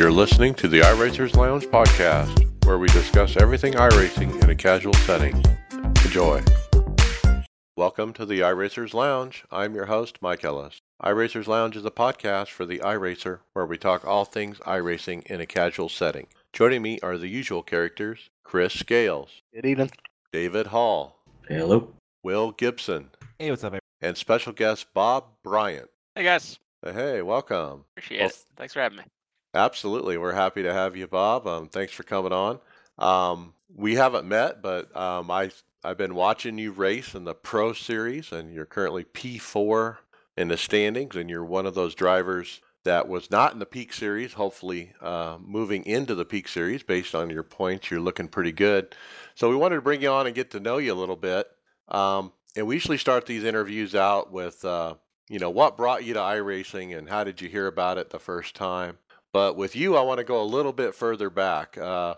[0.00, 4.94] You're listening to the iRacers Lounge podcast, where we discuss everything iRacing in a casual
[4.94, 5.44] setting.
[6.06, 6.42] Enjoy.
[7.76, 9.44] Welcome to the iRacers Lounge.
[9.50, 10.80] I'm your host, Mike Ellis.
[11.04, 15.42] iRacers Lounge is a podcast for the iRacer, where we talk all things iRacing in
[15.42, 16.28] a casual setting.
[16.54, 19.90] Joining me are the usual characters Chris Scales, Good evening.
[20.32, 21.92] David Hall, Hello.
[22.24, 23.84] Will Gibson, Hey, what's up, everybody?
[24.00, 25.90] and special guest Bob Bryant.
[26.14, 27.84] Hey guys, Hey, welcome.
[27.94, 28.44] appreciate Well, it.
[28.56, 29.04] Thanks for having me.
[29.54, 30.16] Absolutely.
[30.16, 31.46] We're happy to have you, Bob.
[31.46, 32.60] Um, thanks for coming on.
[32.98, 35.50] Um, we haven't met, but um, I,
[35.82, 39.98] I've been watching you race in the Pro Series, and you're currently P4
[40.36, 43.92] in the standings, and you're one of those drivers that was not in the Peak
[43.92, 47.90] Series, hopefully uh, moving into the Peak Series based on your points.
[47.90, 48.94] You're looking pretty good.
[49.34, 51.46] So we wanted to bring you on and get to know you a little bit.
[51.88, 54.94] Um, and we usually start these interviews out with, uh,
[55.28, 58.18] you know, what brought you to iRacing and how did you hear about it the
[58.18, 58.96] first time?
[59.32, 61.78] But with you, I want to go a little bit further back.
[61.78, 62.14] Uh,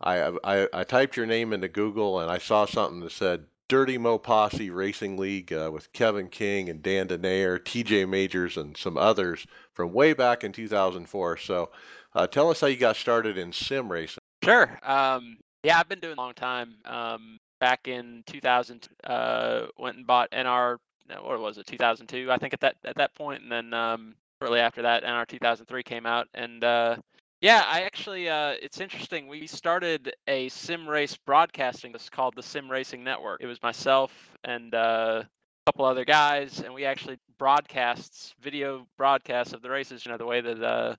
[0.00, 3.96] I, I I typed your name into Google and I saw something that said Dirty
[3.96, 8.98] Mo Posse Racing League uh, with Kevin King and Dan Denayer, TJ Majors, and some
[8.98, 11.36] others from way back in 2004.
[11.38, 11.70] So
[12.14, 14.22] uh, tell us how you got started in sim racing.
[14.42, 14.78] Sure.
[14.82, 16.76] Um, yeah, I've been doing a long time.
[16.84, 20.76] Um, back in 2000, uh, went and bought NR.
[21.22, 21.66] What was it?
[21.66, 24.14] 2002, I think at that at that point, and then um,
[24.44, 26.96] shortly after that, NR 2003 came out, and uh,
[27.40, 29.26] yeah, I actually, uh, it's interesting.
[29.26, 31.92] We started a sim race broadcasting.
[31.94, 33.40] It's called the Sim Racing Network.
[33.42, 34.12] It was myself
[34.44, 40.04] and uh, a couple other guys, and we actually broadcasts, video broadcasts of the races.
[40.04, 40.94] You know, the way that uh,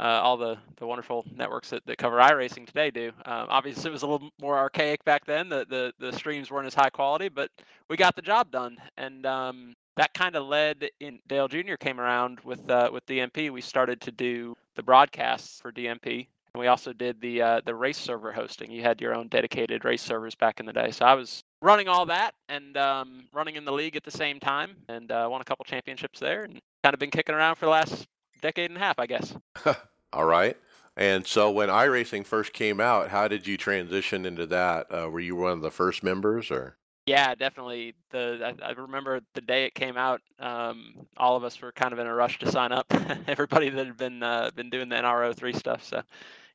[0.00, 3.08] uh, all the, the wonderful networks that, that cover iRacing today do.
[3.26, 5.50] Um, obviously, it was a little more archaic back then.
[5.50, 7.50] The, the the streams weren't as high quality, but
[7.90, 11.18] we got the job done, and um, that kind of led in.
[11.26, 11.74] Dale Jr.
[11.74, 13.50] came around with uh, with DMP.
[13.50, 17.74] We started to do the broadcasts for DMP, and we also did the uh, the
[17.74, 18.70] race server hosting.
[18.70, 21.88] You had your own dedicated race servers back in the day, so I was running
[21.88, 25.40] all that and um, running in the league at the same time, and uh, won
[25.40, 28.06] a couple championships there, and kind of been kicking around for the last
[28.40, 29.34] decade and a half, I guess.
[30.12, 30.56] All right.
[30.96, 34.86] And so when iRacing first came out, how did you transition into that?
[34.90, 36.77] Uh, were you one of the first members or?
[37.08, 37.94] Yeah, definitely.
[38.10, 40.20] The I, I remember the day it came out.
[40.38, 42.86] Um, all of us were kind of in a rush to sign up.
[43.26, 45.82] Everybody that had been uh, been doing the NRO three stuff.
[45.84, 46.02] So,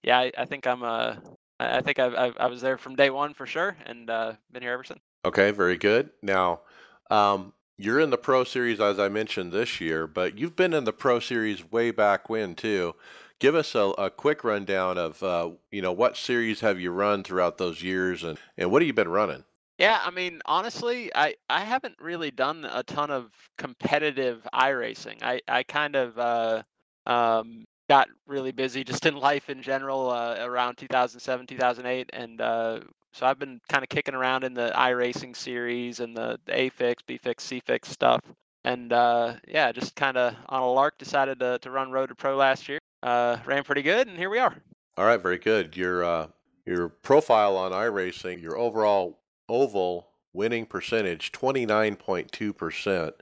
[0.03, 1.16] yeah, I, I think I'm uh,
[1.59, 4.62] I think I, I I was there from day one for sure, and uh, been
[4.62, 5.00] here ever since.
[5.25, 6.12] Okay, very good.
[6.22, 6.62] Now,
[7.09, 10.84] um, you're in the Pro Series, as I mentioned this year, but you've been in
[10.84, 12.94] the Pro Series way back when too.
[13.40, 17.24] Give us a, a quick rundown of, uh, you know, what series have you run
[17.24, 19.44] throughout those years, and, and what have you been running?
[19.83, 25.21] Yeah, I mean, honestly, I, I haven't really done a ton of competitive iRacing.
[25.21, 26.63] I, I kind of uh,
[27.05, 32.09] um, got really busy just in life in general uh, around 2007, 2008.
[32.13, 32.79] And uh,
[33.11, 37.03] so I've been kind of kicking around in the iRacing series and the, the A-Fix,
[37.03, 38.21] B-Fix, C-Fix stuff.
[38.63, 42.15] And uh, yeah, just kind of on a lark decided to, to run Road to
[42.15, 42.79] Pro last year.
[43.01, 44.55] Uh, ran pretty good, and here we are.
[44.95, 45.75] All right, very good.
[45.75, 46.27] Your uh,
[46.65, 49.19] your profile on iRacing, your overall
[49.50, 53.14] oval winning percentage, twenty nine point two percent.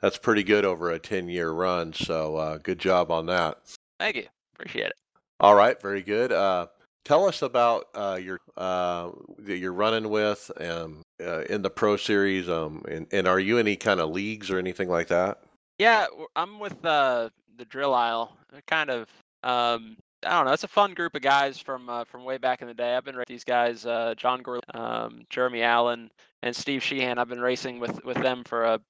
[0.00, 1.92] That's pretty good over a ten year run.
[1.92, 3.58] So uh, good job on that.
[3.98, 4.26] Thank you.
[4.54, 4.96] Appreciate it.
[5.40, 6.32] All right, very good.
[6.32, 6.66] Uh,
[7.04, 9.10] tell us about uh, your uh,
[9.40, 13.58] that you're running with um, uh, in the Pro Series, um, and, and are you
[13.58, 15.40] any kind of leagues or anything like that?
[15.78, 18.34] Yeah, I'm with uh, the Drill Isle.
[18.50, 19.08] They're Kind of,
[19.42, 20.52] um, I don't know.
[20.52, 22.96] It's a fun group of guys from uh, from way back in the day.
[22.96, 26.10] I've been these guys, uh, John Gore, um, Jeremy Allen,
[26.42, 27.18] and Steve Sheehan.
[27.18, 28.80] I've been racing with with them for a,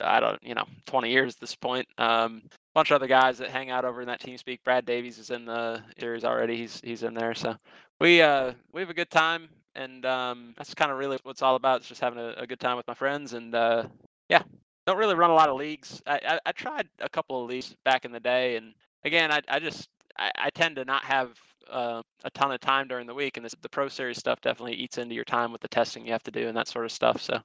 [0.00, 1.86] I don't, you know, 20 years at this point.
[1.98, 2.42] Um,
[2.74, 4.58] bunch of other guys that hang out over in that TeamSpeak.
[4.64, 6.56] Brad Davies is in the series already.
[6.56, 7.34] He's he's in there.
[7.34, 7.56] So
[8.00, 11.42] we uh we have a good time, and um, that's kind of really what it's
[11.42, 11.78] all about.
[11.78, 13.84] It's just having a, a good time with my friends, and uh,
[14.28, 14.42] yeah,
[14.86, 16.02] don't really run a lot of leagues.
[16.06, 18.74] I, I, I tried a couple of leagues back in the day, and
[19.04, 19.88] again, I, I just
[20.18, 21.30] I, I tend to not have
[21.70, 24.74] uh, a ton of time during the week, and this, the Pro Series stuff definitely
[24.74, 26.92] eats into your time with the testing you have to do and that sort of
[26.92, 27.20] stuff.
[27.20, 27.40] So,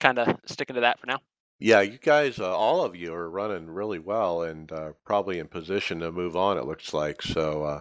[0.00, 1.18] kind of sticking to that for now.
[1.58, 5.46] Yeah, you guys, uh, all of you are running really well and uh, probably in
[5.46, 6.56] position to move on.
[6.56, 7.62] It looks like so.
[7.62, 7.80] Uh,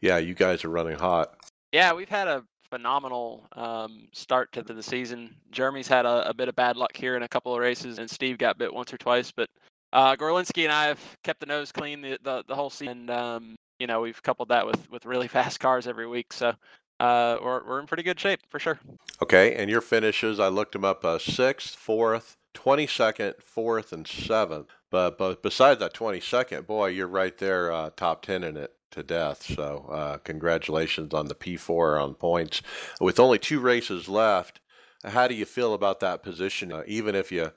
[0.00, 1.34] yeah, you guys are running hot.
[1.72, 5.36] Yeah, we've had a phenomenal um, start to the, the season.
[5.52, 8.10] Jeremy's had a, a bit of bad luck here in a couple of races, and
[8.10, 9.30] Steve got bit once or twice.
[9.30, 9.48] But
[9.92, 12.98] uh, Gorlinski and I have kept the nose clean the, the, the whole season.
[12.98, 16.32] And, um, you know, we've coupled that with, with really fast cars every week.
[16.34, 16.54] So
[17.00, 18.80] uh, we're, we're in pretty good shape for sure.
[19.22, 24.68] Okay, and your finishes, I looked them up: uh, sixth, fourth, twenty-second, fourth, and seventh.
[24.90, 28.74] But but besides that twenty-second, boy, you're right there, uh, top ten in it.
[28.92, 29.42] to death.
[29.44, 32.62] So uh, congratulations on the P4 on points.
[33.00, 34.60] With only two races left,
[35.04, 36.72] how do you feel about that position?
[36.72, 37.52] Uh, even if you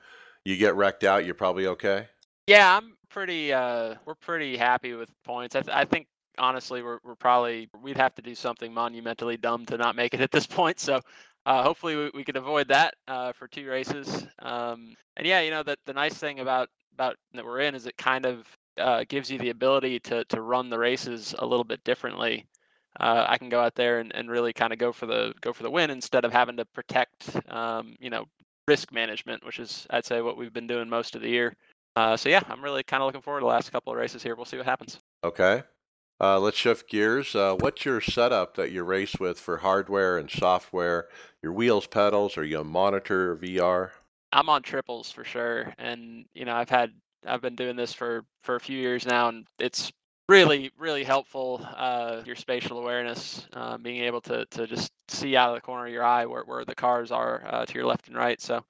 [0.46, 2.08] you get wrecked out, you're probably okay.
[2.48, 3.54] Yeah, I'm pretty.
[3.54, 5.56] Uh, we're pretty happy with points.
[5.56, 6.08] I, th- I think
[6.38, 10.22] honestly, we're we're probably we'd have to do something monumentally dumb to not make it
[10.22, 10.80] at this point.
[10.80, 11.02] So.
[11.46, 14.26] Uh, hopefully we, we could avoid that uh, for two races.
[14.40, 17.86] Um, and yeah, you know that the nice thing about about that we're in is
[17.86, 18.48] it kind of
[18.78, 22.46] uh, gives you the ability to to run the races a little bit differently.
[23.00, 25.52] Uh, I can go out there and, and really kind of go for the go
[25.52, 28.26] for the win instead of having to protect, um, you know,
[28.68, 31.56] risk management, which is I'd say what we've been doing most of the year.
[31.96, 34.24] Uh, so yeah, I'm really kind of looking forward to the last couple of races
[34.24, 34.36] here.
[34.36, 35.00] We'll see what happens.
[35.24, 35.64] Okay.
[36.24, 37.36] Uh, let's shift gears.
[37.36, 41.10] Uh, what's your setup that you race with for hardware and software?
[41.42, 43.92] Your wheels, pedals, or you a monitor VR?
[44.32, 46.94] I'm on triples for sure, and you know I've had
[47.28, 49.92] I've been doing this for for a few years now, and it's
[50.30, 51.60] really really helpful.
[51.76, 55.88] Uh, your spatial awareness, uh, being able to to just see out of the corner
[55.88, 58.40] of your eye where where the cars are uh, to your left and right.
[58.40, 58.64] So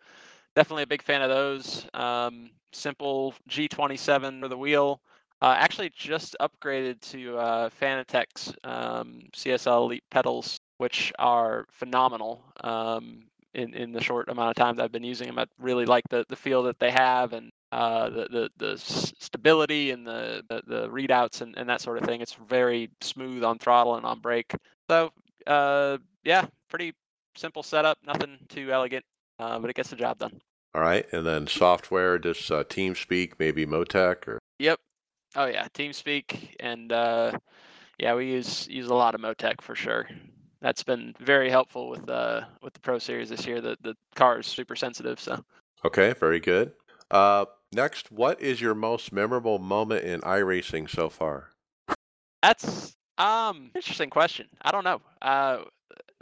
[0.55, 1.85] definitely a big fan of those.
[1.93, 5.01] Um, simple G27 for the wheel.
[5.43, 12.45] Uh, actually, just upgraded to uh, Fanatec's um, CSL Elite pedals, which are phenomenal.
[12.63, 15.85] Um, in, in the short amount of time that I've been using them, I really
[15.85, 20.43] like the, the feel that they have and uh, the, the the stability and the,
[20.47, 22.21] the, the readouts and, and that sort of thing.
[22.21, 24.55] It's very smooth on throttle and on brake.
[24.89, 25.11] So
[25.45, 26.93] uh, yeah, pretty
[27.35, 29.03] simple setup, nothing too elegant,
[29.39, 30.39] uh, but it gets the job done.
[30.73, 34.79] All right, and then software, just uh, TeamSpeak, maybe Motec, or yep,
[35.35, 37.31] oh yeah, TeamSpeak, and uh,
[37.97, 40.07] yeah, we use use a lot of Motec for sure.
[40.61, 43.61] That's been very helpful with uh with the Pro Series this year.
[43.61, 45.43] The the car is super sensitive, so.
[45.85, 46.71] Okay, very good.
[47.11, 51.49] Uh, next, what is your most memorable moment in iRacing so far?
[52.41, 54.47] That's um interesting question.
[54.61, 55.01] I don't know.
[55.21, 55.63] Uh,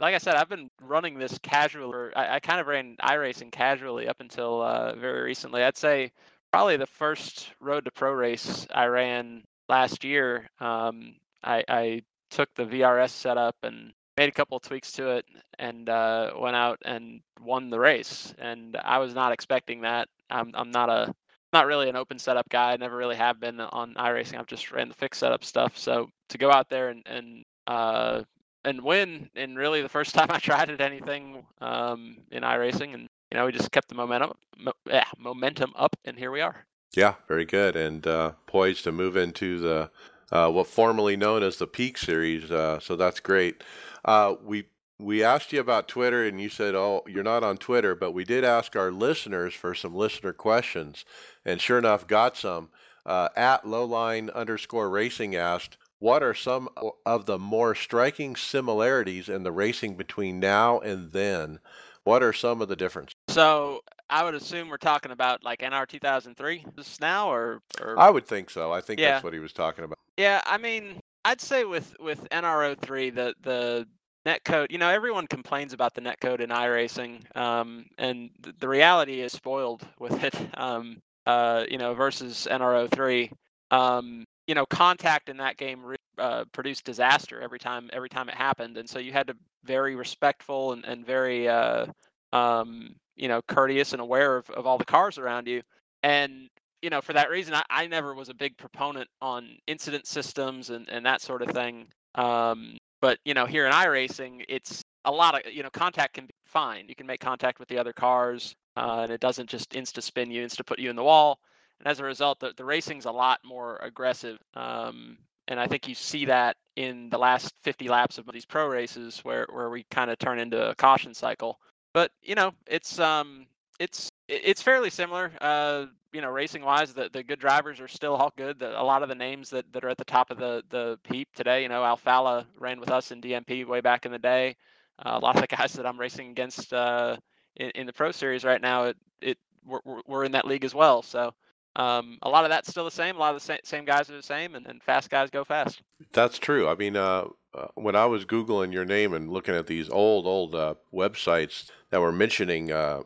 [0.00, 2.10] like I said, I've been running this casually.
[2.16, 5.62] I, I kind of ran iRacing casually up until uh, very recently.
[5.62, 6.10] I'd say
[6.52, 10.48] probably the first road to pro race I ran last year.
[10.60, 15.24] Um, I, I took the VRS setup and made a couple tweaks to it
[15.58, 18.34] and uh, went out and won the race.
[18.38, 20.08] And I was not expecting that.
[20.30, 21.14] I'm I'm not a
[21.52, 22.72] not really an open setup guy.
[22.72, 24.38] I never really have been on iRacing.
[24.38, 25.76] I've just ran the fixed setup stuff.
[25.76, 28.22] So to go out there and and uh,
[28.64, 33.08] and win, and really the first time I tried at anything um, in iRacing, and
[33.32, 36.66] you know we just kept the momentum, mo- momentum up, and here we are.
[36.94, 39.90] Yeah, very good, and uh, poised to move into the
[40.30, 42.50] uh, what formerly known as the Peak Series.
[42.50, 43.64] Uh, so that's great.
[44.04, 44.66] Uh, we
[44.98, 48.24] we asked you about Twitter, and you said, "Oh, you're not on Twitter," but we
[48.24, 51.06] did ask our listeners for some listener questions,
[51.42, 52.68] and sure enough, got some.
[53.06, 56.68] Uh, at lowline underscore racing asked, "What are some
[57.06, 61.60] of the more striking similarities in the racing between now and then?
[62.04, 65.86] What are some of the differences?" So I would assume we're talking about like NR
[65.88, 66.64] 2003
[67.00, 67.98] now, or, or...
[67.98, 68.72] I would think so.
[68.72, 69.12] I think yeah.
[69.12, 69.98] that's what he was talking about.
[70.16, 73.86] Yeah, I mean, I'd say with with NR03, the the
[74.24, 78.54] net code you know everyone complains about the net code in iRacing um, and th-
[78.60, 83.30] the reality is spoiled with it um, uh, you know versus NR03
[83.70, 88.34] um, you know contact in that game uh, produced disaster every time every time it
[88.34, 89.34] happened and so you had to
[89.64, 91.86] very respectful and, and very uh,
[92.32, 95.62] um, you know courteous and aware of, of all the cars around you
[96.02, 96.48] and
[96.82, 100.70] you know for that reason I, I never was a big proponent on incident systems
[100.70, 105.10] and, and that sort of thing um, but you know, here in iRacing, it's a
[105.10, 106.86] lot of you know contact can be fine.
[106.88, 110.30] You can make contact with the other cars, uh, and it doesn't just insta spin
[110.30, 111.38] you, insta put you in the wall.
[111.82, 114.38] And as a result, the, the racing's a lot more aggressive.
[114.54, 118.68] Um, and I think you see that in the last 50 laps of these pro
[118.68, 121.58] races, where where we kind of turn into a caution cycle.
[121.92, 123.46] But you know, it's um,
[123.80, 125.32] it's it's fairly similar.
[125.40, 128.58] Uh, you know, racing wise, the, the good drivers are still all good.
[128.58, 130.98] The, a lot of the names that, that are at the top of the, the
[131.04, 134.56] heap today, you know, Alfalla ran with us in DMP way back in the day.
[134.98, 137.16] Uh, a lot of the guys that I'm racing against uh,
[137.56, 140.74] in, in the Pro Series right now, it, it we're, we're in that league as
[140.74, 141.00] well.
[141.00, 141.32] So
[141.76, 143.16] um, a lot of that's still the same.
[143.16, 145.44] A lot of the same, same guys are the same, and, and fast guys go
[145.44, 145.82] fast.
[146.12, 146.68] That's true.
[146.68, 150.26] I mean, uh, uh, when I was googling your name and looking at these old
[150.26, 153.02] old uh, websites that were mentioning uh,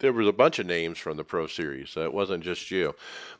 [0.00, 1.90] there was a bunch of names from the Pro Series.
[1.90, 2.94] So it wasn't just you,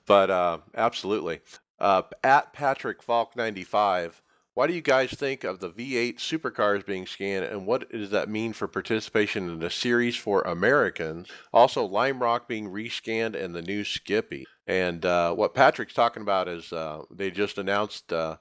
[0.06, 1.40] but uh, absolutely.
[1.80, 4.22] At Patrick Falk ninety five.
[4.54, 8.28] Why do you guys think of the V8 supercars being scanned, and what does that
[8.28, 11.28] mean for participation in the series for Americans?
[11.52, 14.46] Also, Lime Rock being rescanned and the new Skippy.
[14.70, 18.36] And uh, what Patrick's talking about is uh, they just announced uh,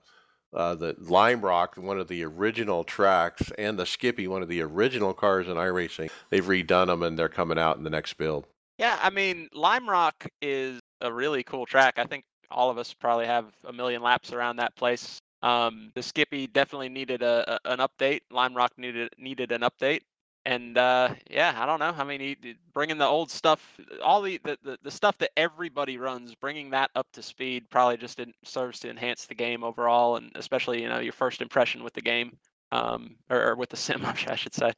[0.54, 4.62] uh, the Lime Rock, one of the original tracks, and the Skippy, one of the
[4.62, 6.12] original cars in iRacing.
[6.30, 8.46] They've redone them and they're coming out in the next build.
[8.78, 11.96] Yeah, I mean, Lime Rock is a really cool track.
[11.98, 15.18] I think all of us probably have a million laps around that place.
[15.42, 18.20] Um, the Skippy definitely needed a, a, an update.
[18.30, 20.02] Lime Rock needed needed an update,
[20.50, 21.94] and uh, yeah, I don't know.
[21.96, 26.34] I mean, he, bringing the old stuff, all the, the, the, stuff that everybody runs,
[26.34, 30.82] bringing that up to speed probably just serves to enhance the game overall, and especially
[30.82, 32.36] you know your first impression with the game,
[32.72, 34.74] um, or, or, with the sim, I should say.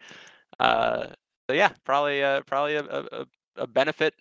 [0.59, 1.07] Uh,
[1.49, 3.25] so yeah, probably uh, probably a, a,
[3.55, 4.13] a benefit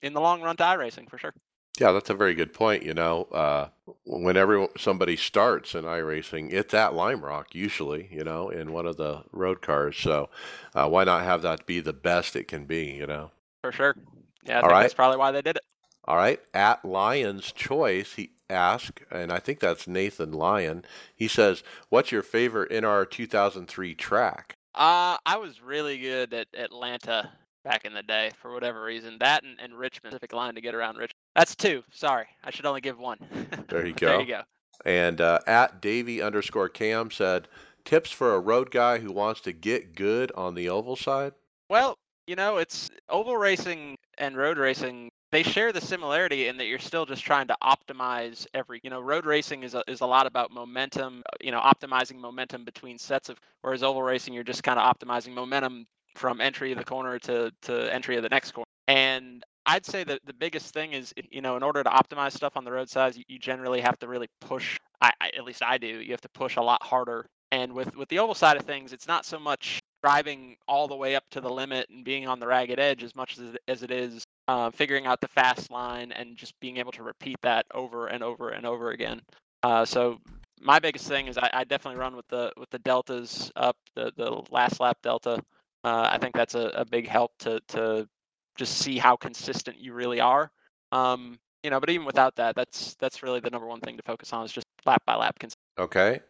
[0.00, 1.34] in the long run to iRacing for sure.
[1.80, 2.84] Yeah, that's a very good point.
[2.84, 3.68] You know, uh,
[4.06, 8.08] whenever somebody starts in iRacing, it's at Lime Rock usually.
[8.12, 9.96] You know, in one of the road cars.
[9.96, 10.30] So
[10.74, 12.92] uh, why not have that be the best it can be?
[12.92, 13.30] You know.
[13.62, 13.96] For sure.
[14.44, 14.82] Yeah, I think right.
[14.82, 15.64] that's probably why they did it.
[16.06, 16.38] All right.
[16.52, 20.84] At Lion's Choice, he asked, and I think that's Nathan Lyon.
[21.16, 27.30] He says, "What's your favorite NR 2003 track?" Uh, I was really good at Atlanta
[27.64, 29.18] back in the day for whatever reason.
[29.18, 31.23] That and, and Richmond Pacific line to get around Richmond.
[31.34, 31.82] That's two.
[31.90, 33.18] Sorry, I should only give one.
[33.68, 34.06] There you go.
[34.06, 34.42] there you go.
[34.84, 37.48] And uh, at Davy underscore Cam said,
[37.84, 41.32] tips for a road guy who wants to get good on the oval side.
[41.68, 45.10] Well, you know, it's oval racing and road racing.
[45.32, 48.80] They share the similarity in that you're still just trying to optimize every.
[48.84, 51.22] You know, road racing is a, is a lot about momentum.
[51.40, 53.38] You know, optimizing momentum between sets of.
[53.62, 57.50] Whereas oval racing, you're just kind of optimizing momentum from entry of the corner to
[57.62, 58.66] to entry of the next corner.
[58.86, 62.56] And I'd say that the biggest thing is, you know, in order to optimize stuff
[62.56, 64.78] on the roadside, you, you generally have to really push.
[65.00, 65.86] I, I, at least I do.
[65.86, 67.26] You have to push a lot harder.
[67.50, 70.96] And with with the oval side of things, it's not so much driving all the
[70.96, 73.82] way up to the limit and being on the ragged edge as much as as
[73.82, 77.64] it is uh, figuring out the fast line and just being able to repeat that
[77.72, 79.22] over and over and over again.
[79.62, 80.18] Uh, so
[80.60, 84.12] my biggest thing is I, I, definitely run with the with the deltas up the
[84.16, 85.42] the last lap delta.
[85.84, 88.08] Uh, I think that's a, a big help to to
[88.56, 90.50] just see how consistent you really are.
[90.92, 94.02] Um, you know, but even without that, that's that's really the number one thing to
[94.02, 95.38] focus on is just lap by lap.
[95.38, 96.20] Cons- okay.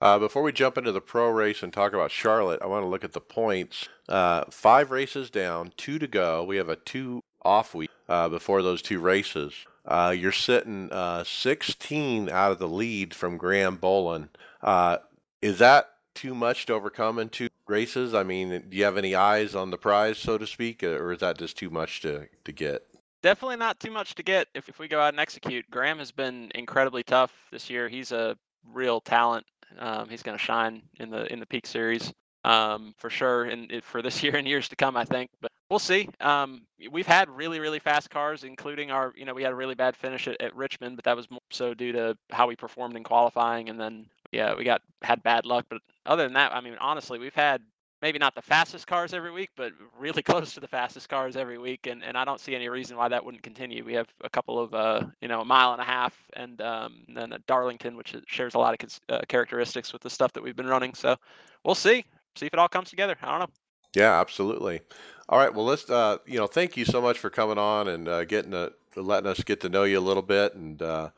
[0.00, 2.88] Uh, before we jump into the pro race and talk about Charlotte, I want to
[2.88, 3.88] look at the points.
[4.08, 6.42] Uh, five races down, two to go.
[6.42, 9.52] We have a two off week uh, before those two races.
[9.84, 14.28] Uh, you're sitting uh, 16 out of the lead from Graham Bolin.
[14.62, 14.98] Uh,
[15.42, 18.14] is that too much to overcome in two races?
[18.14, 21.20] I mean, do you have any eyes on the prize, so to speak, or is
[21.20, 22.86] that just too much to, to get?
[23.22, 25.70] Definitely not too much to get if, if we go out and execute.
[25.70, 27.88] Graham has been incredibly tough this year.
[27.88, 28.36] He's a
[28.72, 29.46] real talent.
[29.78, 32.12] Um, he's going to shine in the in the peak series
[32.44, 35.30] um, for sure, and for this year and years to come, I think.
[35.40, 36.08] But we'll see.
[36.20, 39.12] Um, we've had really really fast cars, including our.
[39.16, 41.40] You know, we had a really bad finish at, at Richmond, but that was more
[41.50, 45.46] so due to how we performed in qualifying, and then yeah, we got had bad
[45.46, 45.66] luck.
[45.68, 47.62] But other than that, I mean, honestly, we've had
[48.02, 51.58] maybe not the fastest cars every week, but really close to the fastest cars every
[51.58, 51.86] week.
[51.86, 53.84] And, and I don't see any reason why that wouldn't continue.
[53.84, 57.04] We have a couple of, uh, you know, a mile and a half and um,
[57.14, 60.56] then a Darlington, which shares a lot of uh, characteristics with the stuff that we've
[60.56, 60.94] been running.
[60.94, 61.16] So
[61.64, 62.04] we'll see,
[62.36, 63.16] see if it all comes together.
[63.22, 63.54] I don't know.
[63.94, 64.82] Yeah, absolutely.
[65.28, 65.52] All right.
[65.52, 68.54] Well, let's, uh, you know, thank you so much for coming on and uh, getting
[68.54, 70.54] a, letting us get to know you a little bit.
[70.54, 71.10] And, uh,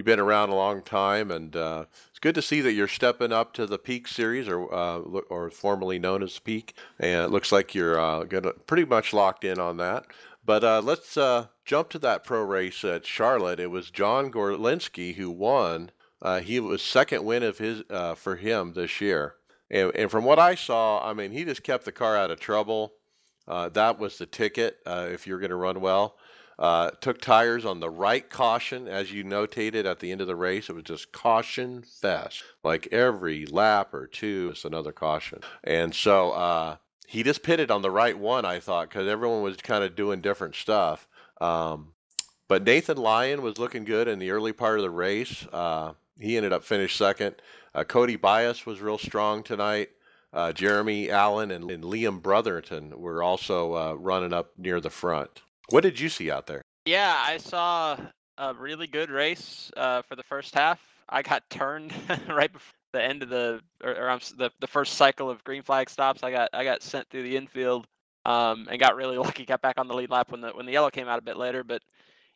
[0.00, 3.34] you've been around a long time, and uh, it's good to see that you're stepping
[3.34, 7.52] up to the Peak Series, or uh, or formerly known as Peak, and it looks
[7.52, 10.06] like you're uh, gonna pretty much locked in on that.
[10.42, 13.60] But uh, let's uh, jump to that pro race at Charlotte.
[13.60, 15.90] It was John Gorlinski who won.
[16.22, 17.82] Uh, he was second win of his
[18.16, 19.34] for him this year,
[19.70, 22.40] and, and from what I saw, I mean, he just kept the car out of
[22.40, 22.94] trouble.
[23.46, 26.16] that was the ticket if you're going to run well.
[26.60, 30.36] Uh, took tires on the right caution, as you notated at the end of the
[30.36, 30.68] race.
[30.68, 32.44] It was just caution fest.
[32.62, 35.40] Like every lap or two, it's another caution.
[35.64, 36.76] And so uh,
[37.06, 40.20] he just pitted on the right one, I thought, because everyone was kind of doing
[40.20, 41.08] different stuff.
[41.40, 41.94] Um,
[42.46, 45.46] but Nathan Lyon was looking good in the early part of the race.
[45.52, 47.36] Uh, he ended up finished second.
[47.74, 49.90] Uh, Cody Bias was real strong tonight.
[50.32, 55.42] Uh, Jeremy Allen and, and, Liam Brotherton were also uh, running up near the front.
[55.70, 56.62] What did you see out there?
[56.84, 57.96] Yeah, I saw
[58.38, 60.80] a really good race uh, for the first half.
[61.08, 61.92] I got turned
[62.28, 65.88] right before the end of the or, or the the first cycle of green flag
[65.88, 66.22] stops.
[66.24, 67.86] I got I got sent through the infield
[68.24, 69.44] um, and got really lucky.
[69.44, 71.36] Got back on the lead lap when the when the yellow came out a bit
[71.36, 71.82] later, but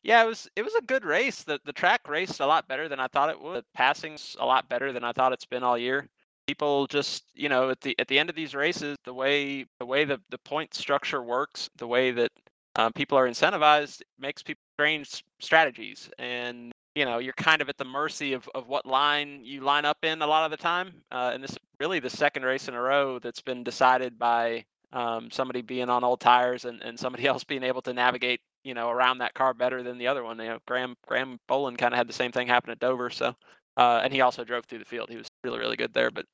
[0.03, 1.43] yeah, it was it was a good race.
[1.43, 3.65] The the track raced a lot better than I thought it would.
[3.65, 6.09] The passing's a lot better than I thought it's been all year.
[6.47, 9.87] People just you know at the at the end of these races, the way the
[9.87, 12.31] way the the point structure works, the way that
[12.77, 17.77] um, people are incentivized makes people strange strategies and you know, you're kind of at
[17.77, 20.93] the mercy of, of what line you line up in a lot of the time.
[21.11, 24.65] Uh, and this is really the second race in a row that's been decided by
[24.93, 28.75] um, somebody being on old tires and, and somebody else being able to navigate, you
[28.75, 30.39] know, around that car better than the other one.
[30.39, 33.11] You know, Graham Graham Boland kind of had the same thing happen at Dover.
[33.11, 33.35] So,
[33.77, 35.11] uh, and he also drove through the field.
[35.11, 36.13] He was really really good there.
[36.13, 36.27] But,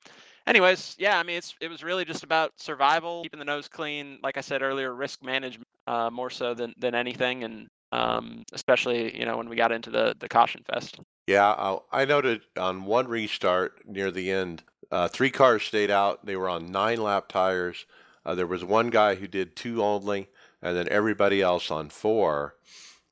[0.46, 4.18] anyways, yeah, I mean, it's it was really just about survival, keeping the nose clean.
[4.22, 9.18] Like I said earlier, risk management uh, more so than than anything, and um, especially
[9.18, 11.00] you know when we got into the the caution fest.
[11.26, 16.26] Yeah, I, I noted on one restart near the end, uh, three cars stayed out.
[16.26, 17.86] They were on nine lap tires.
[18.24, 20.28] Uh, there was one guy who did two only,
[20.60, 22.56] and then everybody else on four.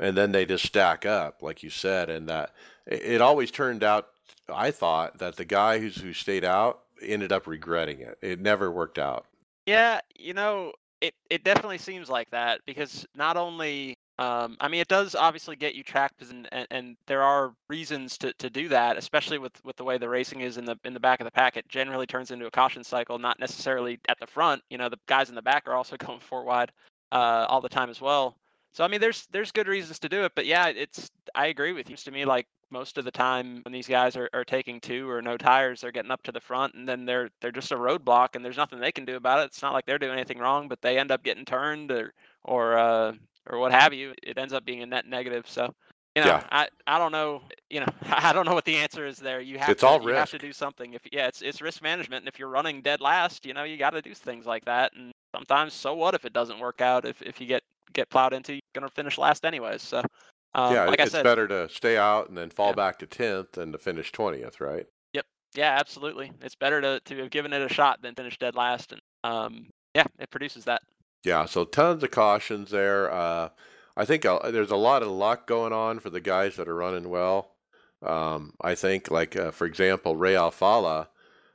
[0.01, 2.53] And then they just stack up, like you said, and that
[2.87, 4.09] it, it always turned out.
[4.49, 8.19] I thought that the guy who's who stayed out ended up regretting it.
[8.23, 9.27] It never worked out.
[9.67, 14.81] Yeah, you know, it it definitely seems like that because not only um, I mean,
[14.81, 18.69] it does obviously get you tracked, and, and, and there are reasons to, to do
[18.69, 21.25] that, especially with, with the way the racing is in the in the back of
[21.25, 21.57] the pack.
[21.57, 24.63] It generally turns into a caution cycle, not necessarily at the front.
[24.71, 26.73] You know, the guys in the back are also going four wide
[27.13, 28.37] uh, all the time as well.
[28.73, 31.73] So I mean, there's there's good reasons to do it, but yeah, it's I agree
[31.73, 31.95] with you.
[31.95, 35.09] It's to me like most of the time when these guys are, are taking two
[35.11, 37.77] or no tires, they're getting up to the front, and then they're they're just a
[37.77, 39.47] roadblock, and there's nothing they can do about it.
[39.47, 42.13] It's not like they're doing anything wrong, but they end up getting turned or
[42.45, 43.13] or uh,
[43.49, 45.49] or what have you, it ends up being a net negative.
[45.49, 45.75] So,
[46.15, 46.43] you know, Yeah.
[46.51, 49.41] I, I don't know, you know, I don't know what the answer is there.
[49.41, 50.95] You have It's to all you have to do something.
[50.95, 53.77] If yeah, it's it's risk management, and if you're running dead last, you know, you
[53.77, 54.93] got to do things like that.
[54.95, 57.05] And sometimes, so what if it doesn't work out?
[57.05, 59.83] If if you get get plowed into, you're gonna finish last anyways.
[59.83, 60.03] So,
[60.55, 62.75] um, yeah, like I it's said, better to stay out and then fall Yeah.
[62.75, 64.87] back to tenth than to finish twentieth, right?
[65.13, 65.27] Yep.
[65.55, 68.93] Yeah, absolutely, it's better to to have given it a shot than finish dead last.
[68.93, 70.83] And um, yeah, it produces that.
[71.25, 73.13] Yeah, so tons of cautions there.
[73.13, 73.49] Uh,
[73.97, 76.75] I think uh, there's a lot of luck going on for the guys that are
[76.77, 77.57] running well.
[78.01, 81.09] Um, I think, like uh, for example, Ray Alfalla,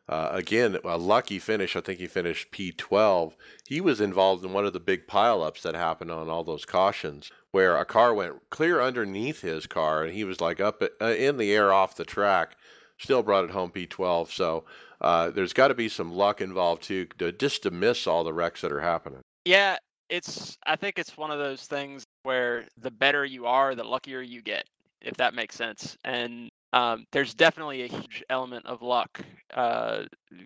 [0.10, 1.76] uh, again a lucky finish.
[1.76, 3.34] I think he finished P12.
[3.68, 7.32] He was involved in one of the big pileups that happened on all those cautions,
[7.52, 11.38] where a car went clear underneath his car, and he was like up uh, in
[11.38, 12.56] the air off the track.
[12.98, 14.30] Still brought it home P12.
[14.32, 14.66] So
[15.02, 18.34] uh, there's got to be some luck involved too, to, just to miss all the
[18.34, 19.22] wrecks that are happening.
[19.46, 19.78] Yeah,
[20.10, 20.58] it's.
[20.66, 24.42] I think it's one of those things where the better you are, the luckier you
[24.42, 24.66] get,
[25.02, 25.98] if that makes sense.
[26.04, 29.22] And um, there's definitely a huge element of luck.
[29.54, 30.04] Uh,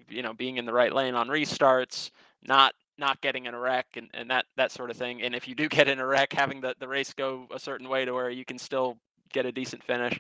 [0.10, 2.12] you know, being in the right lane on restarts,
[2.48, 5.22] not not getting in a wreck, and, and that that sort of thing.
[5.22, 7.88] And if you do get in a wreck, having the, the race go a certain
[7.88, 8.98] way to where you can still
[9.34, 10.20] get a decent finish.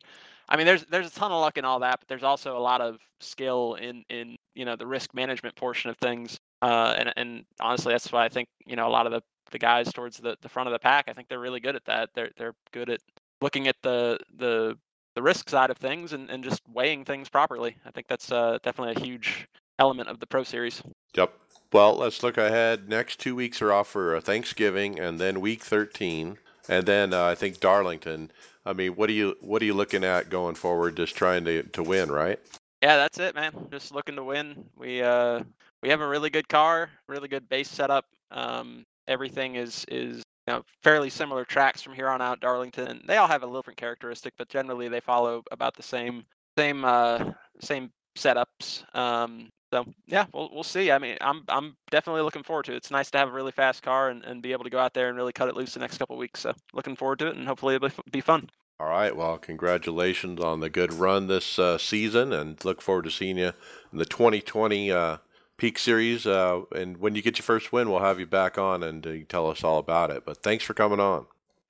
[0.49, 2.59] I mean, there's there's a ton of luck in all that, but there's also a
[2.59, 6.39] lot of skill in in you know the risk management portion of things.
[6.61, 9.59] Uh, and and honestly, that's why I think you know a lot of the, the
[9.59, 12.11] guys towards the, the front of the pack, I think they're really good at that.
[12.15, 13.01] They're they're good at
[13.41, 14.77] looking at the the
[15.17, 17.75] the risk side of things and, and just weighing things properly.
[17.83, 19.47] I think that's uh, definitely a huge
[19.79, 20.83] element of the Pro Series.
[21.15, 21.33] Yep.
[21.73, 22.87] Well, let's look ahead.
[22.87, 26.37] Next two weeks are off for uh, Thanksgiving, and then week 13,
[26.69, 28.31] and then uh, I think Darlington.
[28.63, 30.95] I mean, what are you what are you looking at going forward?
[30.95, 32.39] Just trying to to win, right?
[32.83, 33.53] Yeah, that's it, man.
[33.71, 34.65] Just looking to win.
[34.75, 35.41] We uh
[35.81, 38.05] we have a really good car, really good base setup.
[38.29, 42.39] Um, everything is is you know fairly similar tracks from here on out.
[42.39, 43.01] Darlington.
[43.05, 46.25] They all have a little different characteristic, but generally they follow about the same
[46.57, 47.31] same uh
[47.61, 48.95] same setups.
[48.95, 50.91] Um, so yeah, we'll we'll see.
[50.91, 52.77] I mean, I'm I'm definitely looking forward to it.
[52.77, 54.93] It's nice to have a really fast car and, and be able to go out
[54.93, 56.39] there and really cut it loose the next couple weeks.
[56.41, 58.49] So looking forward to it, and hopefully it'll be fun.
[58.79, 59.15] All right.
[59.15, 63.51] Well, congratulations on the good run this uh, season, and look forward to seeing you
[63.91, 65.17] in the 2020 uh,
[65.57, 66.25] Peak Series.
[66.25, 69.13] Uh, and when you get your first win, we'll have you back on and uh,
[69.27, 70.23] tell us all about it.
[70.25, 71.25] But thanks for coming on.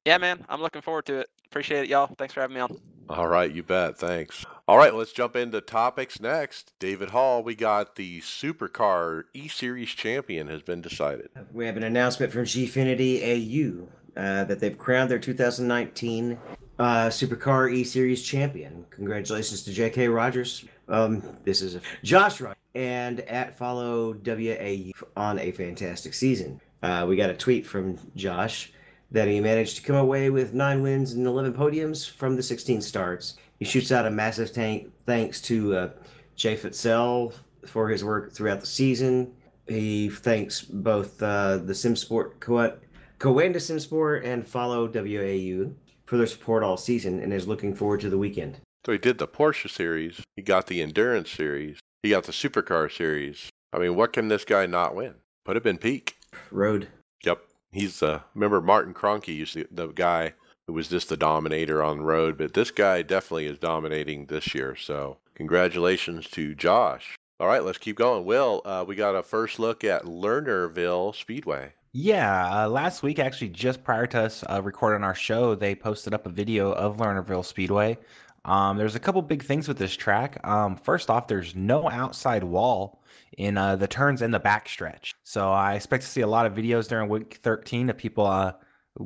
[0.06, 1.30] Yeah, man, I'm looking forward to it.
[1.48, 2.08] Appreciate it, y'all.
[2.18, 2.78] Thanks for having me on.
[3.10, 3.98] All right, you bet.
[3.98, 4.46] Thanks.
[4.68, 6.74] All right, let's jump into topics next.
[6.78, 11.30] David Hall, we got the Supercar E Series champion has been decided.
[11.54, 13.88] We have an announcement from Gfinity AU
[14.20, 16.38] uh, that they've crowned their 2019
[16.80, 18.86] uh, Supercar E Series champion.
[18.90, 20.10] Congratulations to J.K.
[20.10, 20.66] Rogers.
[20.90, 26.62] Um, this is Josh Rogers and at follow WAU on a fantastic season.
[26.84, 28.72] Uh, we got a tweet from Josh
[29.10, 32.82] that he managed to come away with nine wins and 11 podiums from the 16
[32.82, 33.36] starts.
[33.58, 35.90] He shoots out a massive tank thanks to uh,
[36.36, 37.34] Jay Fitzel
[37.66, 39.34] for his work throughout the season.
[39.68, 42.78] He thanks both uh, the SimSport Co-
[43.20, 45.72] Coanda SimSport and Follow WAU
[46.06, 48.60] for their support all season and is looking forward to the weekend.
[48.86, 52.90] So he did the Porsche Series, he got the Endurance Series, he got the Supercar
[52.90, 53.50] Series.
[53.74, 55.16] I mean, what can this guy not win?
[55.44, 56.16] Put him in peak.
[56.52, 56.88] Road.
[57.26, 57.42] Yep.
[57.72, 60.34] He's uh remember Martin Kroenke used to, the guy
[60.68, 64.56] who was just the dominator on the road, but this guy definitely is dominating this
[64.56, 64.76] year.
[64.78, 67.16] So congratulations to Josh.
[67.42, 68.24] All right, let's keep going.
[68.24, 71.74] Will, uh, we got a first look at Lernerville Speedway.
[71.92, 76.14] Yeah, uh, last week, actually, just prior to us uh, recording our show, they posted
[76.14, 77.98] up a video of Lernerville Speedway.
[78.46, 80.40] Um, there's a couple big things with this track.
[80.48, 83.04] Um, first off, there's no outside wall
[83.38, 85.14] in uh, the turns and the backstretch.
[85.24, 88.54] So I expect to see a lot of videos during week 13 of people uh,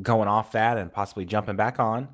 [0.01, 2.07] going off that and possibly jumping back on.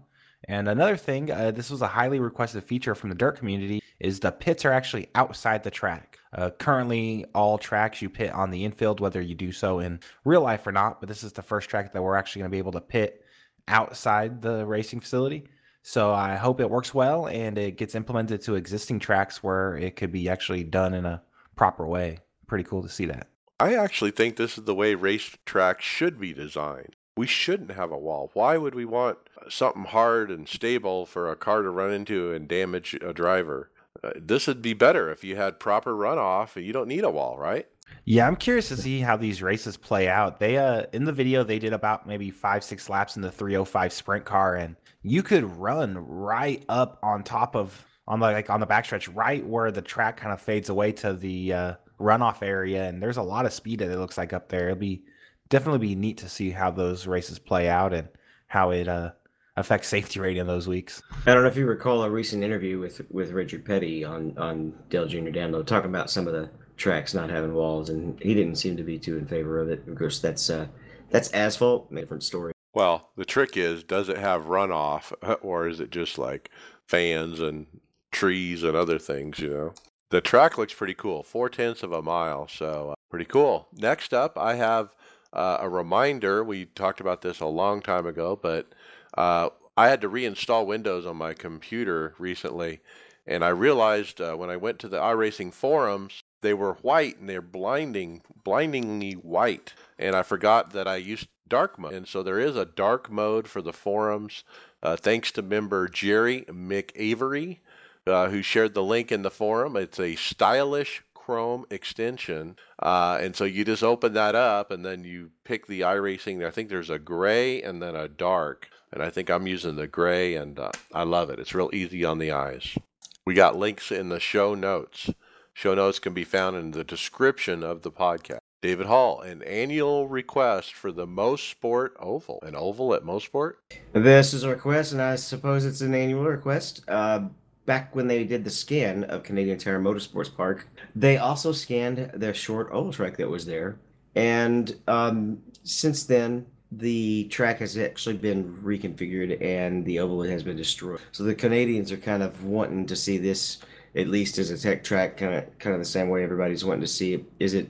[0.47, 4.19] And another thing, uh, this was a highly requested feature from the dirt community, is
[4.19, 6.19] the pits are actually outside the track.
[6.31, 10.41] Uh, currently, all tracks you pit on the infield, whether you do so in real
[10.41, 10.99] life or not.
[10.99, 13.25] But this is the first track that we're actually going to be able to pit
[13.67, 15.45] outside the racing facility.
[15.87, 19.95] So I hope it works well and it gets implemented to existing tracks where it
[19.95, 21.23] could be actually done in a
[21.55, 22.19] proper way.
[22.45, 23.29] Pretty cool to see that.
[23.57, 26.97] I actually think this is the way racetracks should be designed.
[27.15, 28.31] We shouldn't have a wall.
[28.33, 32.49] Why would we want something hard and stable for a car to run into and
[32.49, 33.71] damage a driver?
[34.03, 37.09] Uh, this would be better if you had proper runoff and you don't need a
[37.09, 37.65] wall, right?
[38.03, 40.39] Yeah, I'm curious to see how these races play out.
[40.39, 43.93] They uh in the video they did about maybe 5 6 laps in the 305
[43.93, 48.59] sprint car and you could run right up on top of on the like on
[48.59, 52.87] the backstretch right where the track kind of fades away to the uh, runoff area
[52.87, 54.69] and there's a lot of speed that it looks like up there.
[54.69, 55.03] It'll be
[55.49, 58.07] definitely be neat to see how those races play out and
[58.47, 59.11] how it uh
[59.57, 61.01] affects safety rating in those weeks.
[61.25, 64.73] I don't know if you recall a recent interview with with Richard Petty on on
[64.89, 65.29] Dale Jr.
[65.29, 68.83] Download talking about some of the tracks not having walls, and he didn't seem to
[68.83, 69.85] be too in favor of it.
[69.87, 70.67] Of course, that's uh,
[71.09, 72.53] that's asphalt, different story.
[72.77, 75.11] Well, the trick is, does it have runoff,
[75.41, 76.51] or is it just like
[76.85, 77.65] fans and
[78.11, 79.39] trees and other things?
[79.39, 79.73] You know,
[80.11, 83.67] the track looks pretty cool, four tenths of a mile, so uh, pretty cool.
[83.73, 84.93] Next up, I have
[85.33, 86.43] uh, a reminder.
[86.43, 88.71] We talked about this a long time ago, but
[89.17, 92.81] uh, I had to reinstall Windows on my computer recently,
[93.25, 97.29] and I realized uh, when I went to the iRacing forums, they were white and
[97.29, 99.73] they're blinding, blindingly white.
[99.97, 103.47] And I forgot that I used dark mode, and so there is a dark mode
[103.47, 104.43] for the forums.
[104.83, 107.59] Uh, thanks to member Jerry McAvery,
[108.05, 109.75] uh, who shared the link in the forum.
[109.75, 112.55] It's a stylish Chrome extension.
[112.79, 116.45] Uh, and so you just open that up and then you pick the iRacing.
[116.45, 118.69] I think there's a gray and then a dark.
[118.93, 121.37] And I think I'm using the gray and uh, I love it.
[121.37, 122.77] It's real easy on the eyes.
[123.25, 125.09] We got links in the show notes.
[125.57, 128.37] Show notes can be found in the description of the podcast.
[128.61, 133.53] David Hall, an annual request for the Mosport Oval, an oval at Mosport.
[133.91, 136.83] This is a request, and I suppose it's an annual request.
[136.87, 137.29] Uh,
[137.65, 142.35] back when they did the scan of Canadian Tire Motorsports Park, they also scanned the
[142.35, 143.79] short oval track that was there.
[144.13, 150.57] And um, since then, the track has actually been reconfigured and the oval has been
[150.57, 150.99] destroyed.
[151.11, 153.57] So the Canadians are kind of wanting to see this
[153.97, 156.81] at least as a tech track, kind of kind of the same way everybody's wanting
[156.81, 157.25] to see it.
[157.39, 157.69] Is it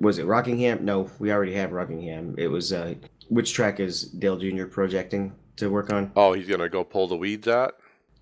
[0.00, 0.84] was it Rockingham?
[0.84, 2.34] No, we already have Rockingham.
[2.38, 2.94] It was uh,
[3.28, 4.66] which track is Dale Jr.
[4.66, 6.10] projecting to work on?
[6.16, 7.76] Oh, he's gonna go pull the weeds out.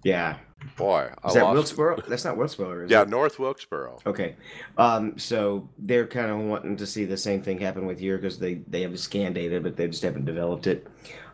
[0.05, 0.37] Yeah.
[0.77, 2.03] Boy, I is that Wilkesboro?
[2.09, 2.87] That's not Wilkesboro.
[2.89, 3.09] yeah, it?
[3.09, 3.99] North Wilkesboro.
[4.07, 4.37] Okay,
[4.79, 8.39] um, so they're kind of wanting to see the same thing happen with you because
[8.39, 10.87] they they have the scan data, but they just haven't developed it.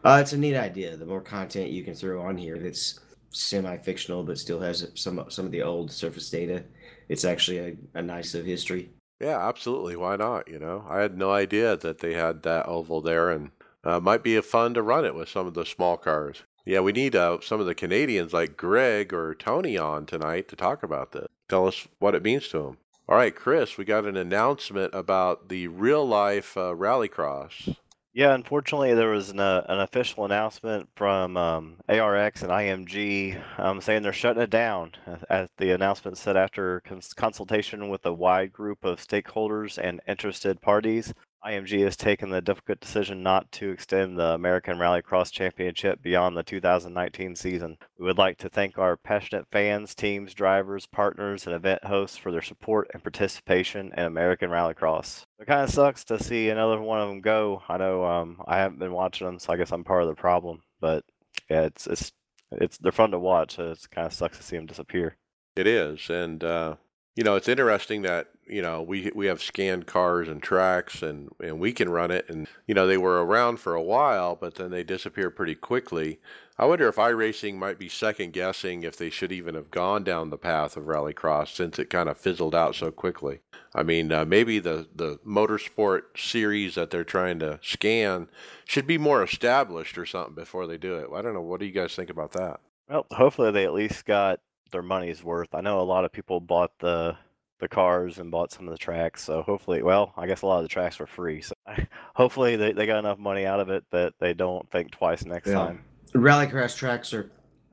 [0.03, 0.97] Uh, it's a neat idea.
[0.97, 3.01] The more content you can throw on here that's
[3.31, 6.65] semi-fictional but still has some some of the old surface data,
[7.09, 8.91] it's actually a, a nice of history.
[9.21, 9.97] Yeah, absolutely.
[9.97, 10.49] Why not?
[10.49, 13.51] You know, I had no idea that they had that oval there, and
[13.85, 16.45] uh, might be fun to run it with some of the small cars.
[16.65, 20.57] Yeah, we need uh, some of the Canadians like Greg or Tony on tonight to
[20.57, 21.27] talk about this.
[21.49, 22.77] Tell us what it means to them.
[23.09, 27.75] All right, Chris, we got an announcement about the real life uh, rallycross.
[28.15, 33.81] Yeah, unfortunately, there was an, uh, an official announcement from um, ARX and IMG um,
[33.81, 34.93] saying they're shutting it down.
[35.31, 40.61] As the announcement said after cons- consultation with a wide group of stakeholders and interested
[40.61, 41.13] parties,
[41.49, 46.43] IMG has taken the difficult decision not to extend the American Rallycross Championship beyond the
[46.43, 47.79] 2019 season.
[47.99, 52.31] We would like to thank our passionate fans, teams, drivers, partners, and event hosts for
[52.31, 55.25] their support and participation in American Rallycross.
[55.39, 57.63] It kind of sucks to see another one of them go.
[57.67, 60.15] I know um, I haven't been watching them, so I guess I'm part of the
[60.15, 60.61] problem.
[60.81, 61.05] But
[61.49, 62.13] yeah, it's it's
[62.53, 63.57] it's they're fun to watch.
[63.57, 65.17] So it kind of sucks to see them disappear.
[65.57, 66.77] It is, and uh,
[67.17, 71.31] you know it's interesting that you know, we we have scanned cars and tracks, and
[71.41, 74.57] and we can run it, and you know, they were around for a while, but
[74.57, 76.19] then they disappear pretty quickly.
[76.61, 80.31] I wonder if iRacing might be second guessing if they should even have gone down
[80.31, 83.41] the path of rallycross since it kind of fizzled out so quickly.
[83.75, 88.29] I mean, uh, maybe the the motorsport series that they're trying to scan
[88.65, 91.09] should be more established or something before they do it.
[91.15, 91.43] I don't know.
[91.43, 92.61] What do you guys think about that?
[92.89, 94.41] Well, hopefully they at least got
[94.73, 95.55] their money's worth.
[95.55, 97.17] I know a lot of people bought the
[97.59, 100.59] the cars and bought some of the tracks, so hopefully, well, I guess a lot
[100.59, 101.41] of the tracks were free.
[101.43, 101.55] So
[102.15, 105.49] hopefully they, they got enough money out of it that they don't think twice next
[105.49, 105.55] Yeah.
[105.55, 105.85] time.
[106.15, 107.31] Rallycross tracks are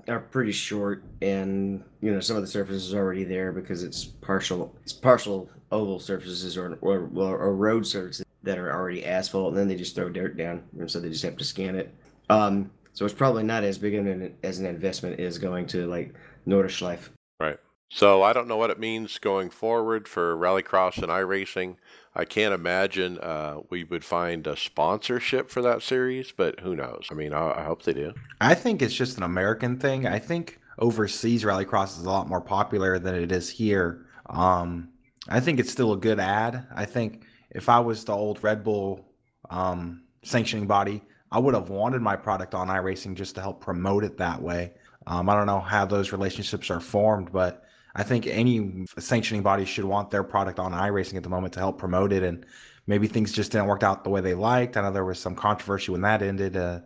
[0.07, 4.05] are pretty short, and you know some of the surfaces are already there because it's
[4.05, 9.49] partial it's partial oval surfaces or or, or, or road surfaces that are already asphalt,
[9.49, 11.91] and then they just throw dirt down, and so they just have to scan it.
[12.29, 16.13] Um, so it's probably not as big an as an investment as going to like
[16.45, 17.09] Nordschleife.
[17.39, 17.57] Right.
[17.89, 21.75] So I don't know what it means going forward for rallycross and iRacing.
[22.15, 27.07] I can't imagine uh, we would find a sponsorship for that series, but who knows?
[27.11, 28.13] I mean, I, I hope they do.
[28.41, 30.07] I think it's just an American thing.
[30.07, 34.05] I think overseas rallycross is a lot more popular than it is here.
[34.29, 34.89] Um,
[35.27, 36.67] I think it's still a good ad.
[36.73, 39.05] I think if I was the old Red Bull
[39.49, 44.03] um, sanctioning body, I would have wanted my product on iRacing just to help promote
[44.03, 44.73] it that way.
[45.07, 47.64] Um, I don't know how those relationships are formed, but
[47.95, 51.59] I think any sanctioning body should want their product on iRacing at the moment to
[51.59, 52.23] help promote it.
[52.23, 52.45] And
[52.87, 54.75] maybe things just didn't work out the way they liked.
[54.75, 56.57] I know there was some controversy when that ended.
[56.57, 56.81] Uh,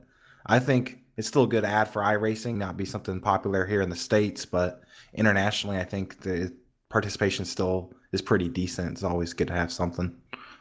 [0.46, 3.90] I think it's still a good ad for iRacing, not be something popular here in
[3.90, 6.56] the States, but internationally, I think the
[6.90, 8.92] participation still is pretty decent.
[8.92, 10.16] It's always good to have something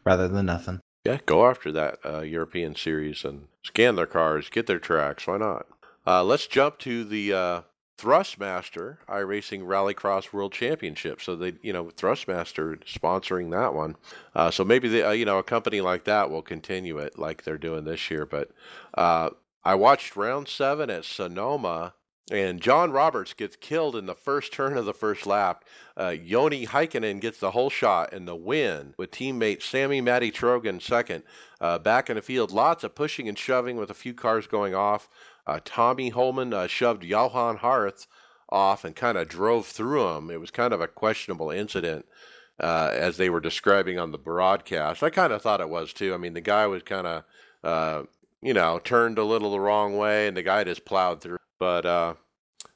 [0.05, 0.81] rather than nothing.
[1.05, 5.27] Yeah, go after that uh, European series and scan their cars, get their tracks.
[5.27, 5.67] Why not?
[6.07, 7.61] Uh, let's jump to the uh,
[7.99, 11.21] Thrustmaster iRacing Rallycross World Championship.
[11.21, 13.97] So they, you know, Thrustmaster sponsoring that one.
[14.35, 17.43] Uh, so maybe the, uh, you know, a company like that will continue it like
[17.43, 18.25] they're doing this year.
[18.25, 18.51] But
[18.95, 19.31] uh,
[19.65, 21.95] I watched round seven at Sonoma.
[22.31, 25.65] And John Roberts gets killed in the first turn of the first lap.
[25.99, 30.83] Uh, Yoni Heikkinen gets the whole shot and the win with teammate Sammy Matty Trogan
[30.83, 31.23] second.
[31.59, 34.75] Uh, back in the field, lots of pushing and shoving with a few cars going
[34.75, 35.09] off.
[35.49, 38.07] Uh, Tommy Holman uh, shoved Johan Harth
[38.51, 40.31] off and kind of drove through him.
[40.31, 42.05] It was kind of a questionable incident
[42.61, 45.03] uh, as they were describing on the broadcast.
[45.03, 46.13] I kind of thought it was too.
[46.13, 47.25] I mean, the guy was kind of,
[47.65, 48.03] uh,
[48.43, 51.39] you know, turned a little the wrong way and the guy just plowed through.
[51.59, 52.15] But uh,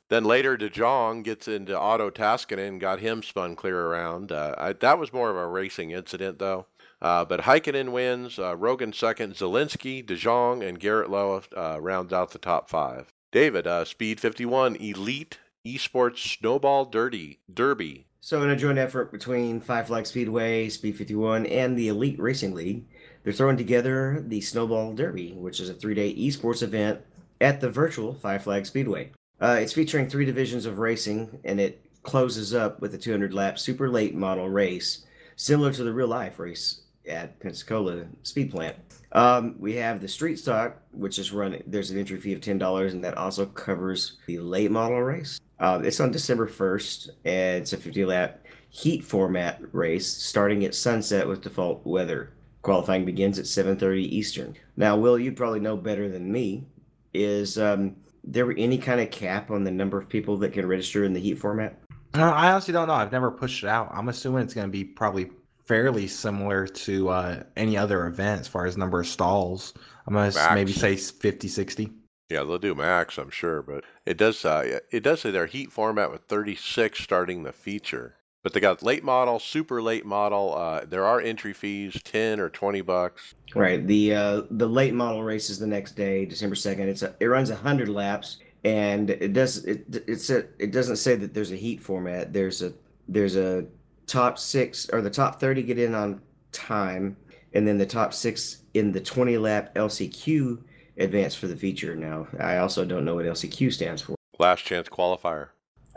[0.08, 4.32] then later, De Jong gets into Otto Taskinen and got him spun clear around.
[4.32, 6.66] Uh, I, that was more of a racing incident, though.
[7.02, 12.12] Uh, but Heikkinen wins, uh, Rogan second, Zelinsky, De Jong, and Garrett Lowe uh, rounds
[12.12, 13.12] out the top five.
[13.32, 17.40] David, uh, Speed 51 Elite Esports Snowball Derby.
[17.52, 18.06] Derby.
[18.20, 22.54] So, in a joint effort between Five Flag Speedway, Speed 51, and the Elite Racing
[22.54, 22.84] League,
[23.24, 27.00] they're throwing together the Snowball Derby, which is a three day esports event
[27.40, 29.10] at the virtual Five Flag Speedway.
[29.40, 33.58] Uh, it's featuring three divisions of racing, and it closes up with a 200 lap
[33.58, 38.76] super late model race, similar to the real life race at Pensacola Speed Plant.
[39.12, 41.62] Um, we have the street stock, which is run.
[41.66, 45.38] There's an entry fee of ten dollars, and that also covers the late model race.
[45.60, 50.74] Uh, it's on December first, and it's a 50 lap heat format race starting at
[50.74, 52.32] sunset with default weather.
[52.62, 54.54] Qualifying begins at 7:30 Eastern.
[54.76, 56.64] Now, Will, you probably know better than me.
[57.12, 61.04] Is um, there any kind of cap on the number of people that can register
[61.04, 61.78] in the heat format?
[62.14, 62.94] Uh, I honestly don't know.
[62.94, 63.90] I've never pushed it out.
[63.92, 65.30] I'm assuming it's going to be probably
[65.64, 69.74] fairly similar to uh, any other event as far as number of stalls.
[70.06, 70.54] I'm going to Max.
[70.54, 71.92] maybe say 50, 60.
[72.28, 74.42] Yeah, they'll do max, I'm sure, but it does.
[74.44, 78.16] Uh, it does say their heat format with 36 starting the feature.
[78.42, 80.54] But they got late model, super late model.
[80.54, 83.34] Uh, there are entry fees, 10 or 20 bucks.
[83.54, 83.86] Right.
[83.86, 86.88] The uh, the late model race is the next day, December second.
[86.88, 91.14] It's a, it runs hundred laps, and it does it it's a, it doesn't say
[91.16, 92.32] that there's a heat format.
[92.32, 92.72] There's a
[93.06, 93.66] there's a
[94.12, 96.20] top six or the top thirty get in on
[96.52, 97.16] time,
[97.54, 100.62] and then the top six in the twenty lap LCQ
[100.98, 101.96] advance for the feature.
[101.96, 104.14] Now I also don't know what LCQ stands for.
[104.38, 105.48] Last chance qualifier.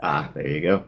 [0.02, 0.84] Ah, there you go.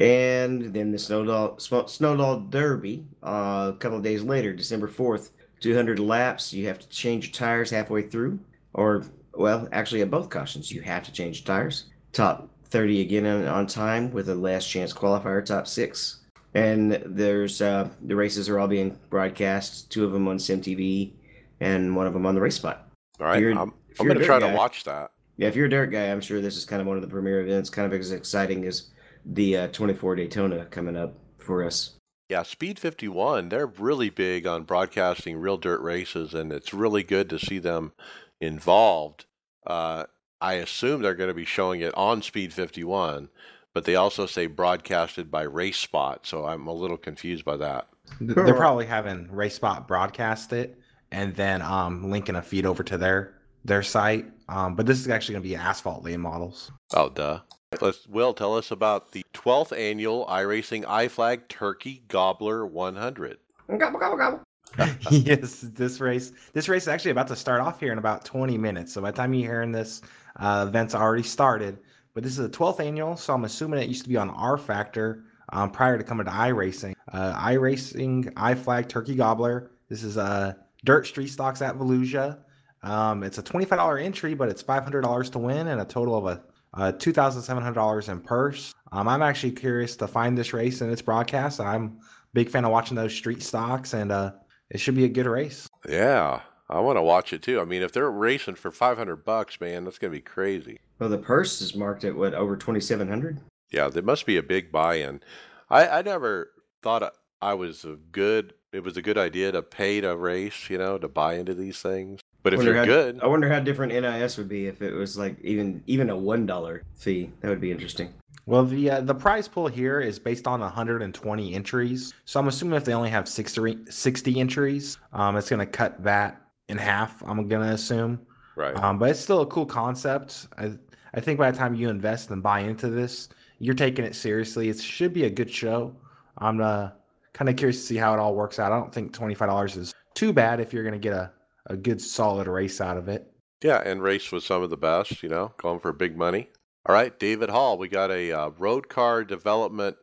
[0.00, 3.06] And then the Snowball Snowball Derby.
[3.22, 6.52] Uh, a couple of days later, December fourth, two hundred laps.
[6.52, 8.40] You have to change your tires halfway through,
[8.72, 11.84] or well, actually at both cautions, you have to change your tires.
[12.12, 15.44] Top thirty again on, on time with a last chance qualifier.
[15.44, 16.23] Top six.
[16.54, 19.90] And there's uh, the races are all being broadcast.
[19.90, 21.12] Two of them on SimTV,
[21.60, 22.88] and one of them on the Race Spot.
[23.20, 23.44] All right.
[23.44, 25.10] I'm, I'm going to try guy- to watch that.
[25.36, 27.08] Yeah, if you're a dirt guy, I'm sure this is kind of one of the
[27.08, 28.90] premier events, kind of as exciting as
[29.26, 31.96] the uh, 24 Daytona coming up for us.
[32.28, 37.28] Yeah, Speed 51, they're really big on broadcasting real dirt races, and it's really good
[37.30, 37.92] to see them
[38.40, 39.26] involved.
[39.66, 40.04] Uh,
[40.40, 43.28] I assume they're going to be showing it on Speed 51,
[43.74, 47.88] but they also say broadcasted by Race Spot, so I'm a little confused by that.
[48.20, 50.78] They're probably having Race Spot broadcast it
[51.10, 53.34] and then um, linking a feed over to their
[53.64, 54.26] their site.
[54.48, 56.70] Um, but this is actually going to be asphalt late models.
[56.92, 57.40] Oh, duh.
[57.80, 63.38] Let's Will tell us about the 12th annual iRacing iFlag Turkey Gobbler 100.
[63.78, 64.42] Gobble, gobble, gobble.
[65.10, 68.58] yes, this race this race is actually about to start off here in about 20
[68.58, 68.92] minutes.
[68.92, 70.02] So by the time you're hearing this,
[70.36, 71.78] uh, event's already started.
[72.14, 75.24] But this is the 12th annual, so I'm assuming it used to be on rFactor
[75.52, 76.94] um, prior to coming to iRacing.
[77.12, 79.72] Uh, iRacing iFlag Turkey Gobbler.
[79.88, 82.38] This is uh, dirt street stocks at Volusia.
[82.84, 86.42] Um, it's a $25 entry, but it's $500 to win and a total of a
[86.74, 88.74] uh, $2,700 in purse.
[88.92, 91.60] Um, I'm actually curious to find this race and its broadcast.
[91.60, 91.98] I'm
[92.32, 94.32] big fan of watching those street stocks, and uh,
[94.70, 95.68] it should be a good race.
[95.88, 97.60] Yeah, I want to watch it too.
[97.60, 100.80] I mean, if they're racing for 500 bucks, man, that's going to be crazy.
[100.98, 103.40] Well, the purse is marked at what over twenty seven hundred.
[103.70, 105.20] Yeah, there must be a big buy-in.
[105.68, 106.50] I, I never
[106.82, 108.54] thought I was a good.
[108.72, 111.80] It was a good idea to pay to race, you know, to buy into these
[111.80, 112.20] things.
[112.42, 115.16] But if you're how- good, I wonder how different NIS would be if it was
[115.16, 117.30] like even even a one dollar fee.
[117.40, 118.12] That would be interesting.
[118.46, 122.76] Well, the uh, the prize pool here is based on 120 entries, so I'm assuming
[122.76, 127.22] if they only have 60, 60 entries, um, it's going to cut that in half.
[127.22, 128.20] I'm going to assume,
[128.56, 128.76] right?
[128.76, 130.48] um, but it's still a cool concept.
[130.58, 130.72] I
[131.14, 134.68] I think by the time you invest and buy into this, you're taking it seriously.
[134.68, 135.94] It should be a good show.
[136.38, 136.90] I'm uh,
[137.32, 138.72] kind of curious to see how it all works out.
[138.72, 141.30] I don't think twenty five dollars is too bad if you're going to get a
[141.66, 143.32] a good solid race out of it.
[143.62, 146.48] Yeah, and race with some of the best, you know, going for big money.
[146.86, 149.96] All right, David Hall, we got a uh, road car development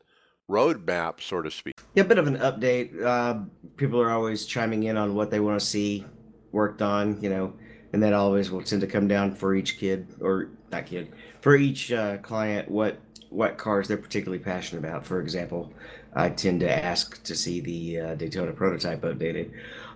[0.50, 1.76] roadmap, so to speak.
[1.94, 3.00] Yeah, a bit of an update.
[3.04, 3.42] Uh,
[3.78, 6.06] people are always chiming in on what they want to see
[6.52, 7.54] worked on, you know,
[7.94, 11.56] and that always will tend to come down for each kid or not kid for
[11.56, 13.00] each uh, client what
[13.30, 15.06] what cars they're particularly passionate about.
[15.06, 15.72] For example,
[16.14, 19.52] I tend to ask to see the uh, Daytona prototype updated.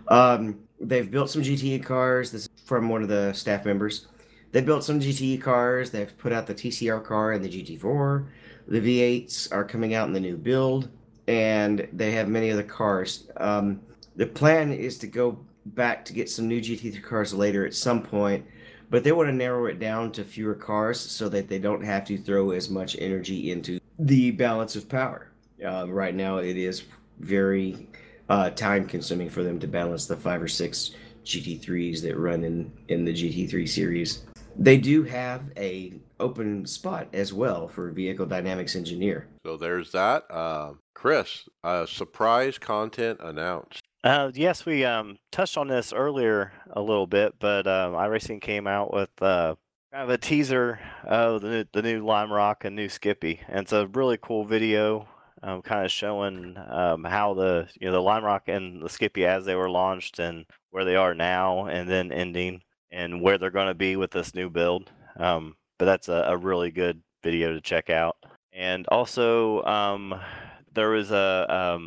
[0.08, 2.32] Um, they've built some GTE cars.
[2.32, 4.08] This is from one of the staff members.
[4.54, 5.92] They built some GTE cars.
[5.92, 8.26] They've put out the TCR car and the GT4.
[8.70, 10.90] The V8s are coming out in the new build,
[11.28, 13.30] and they have many other cars.
[13.36, 13.82] Um,
[14.16, 18.02] the plan is to go back to get some new GT3 cars later at some
[18.02, 18.46] point,
[18.90, 22.06] but they want to narrow it down to fewer cars so that they don't have
[22.06, 25.32] to throw as much energy into the balance of power.
[25.66, 26.84] Uh, right now, it is
[27.20, 27.88] very
[28.30, 30.92] uh, time consuming for them to balance the five or six
[31.26, 34.24] GT3s that run in, in the GT3 series.
[34.58, 39.28] They do have a open spot as well for vehicle dynamics engineer.
[39.46, 40.24] So there's that.
[40.30, 43.82] Uh, Chris, uh, surprise content announced.
[44.06, 48.68] Uh, yes, we um, touched on this earlier a little bit, but um, iRacing came
[48.68, 49.56] out with uh,
[49.92, 53.62] kind of a teaser of the new, the new Lime Rock and new Skippy, and
[53.62, 55.08] it's a really cool video,
[55.42, 59.26] um, kind of showing um, how the you know the Lime Rock and the Skippy
[59.26, 63.50] as they were launched and where they are now, and then ending and where they're
[63.50, 64.92] going to be with this new build.
[65.18, 68.18] Um, but that's a, a really good video to check out.
[68.54, 69.64] And also,
[70.72, 71.80] there was a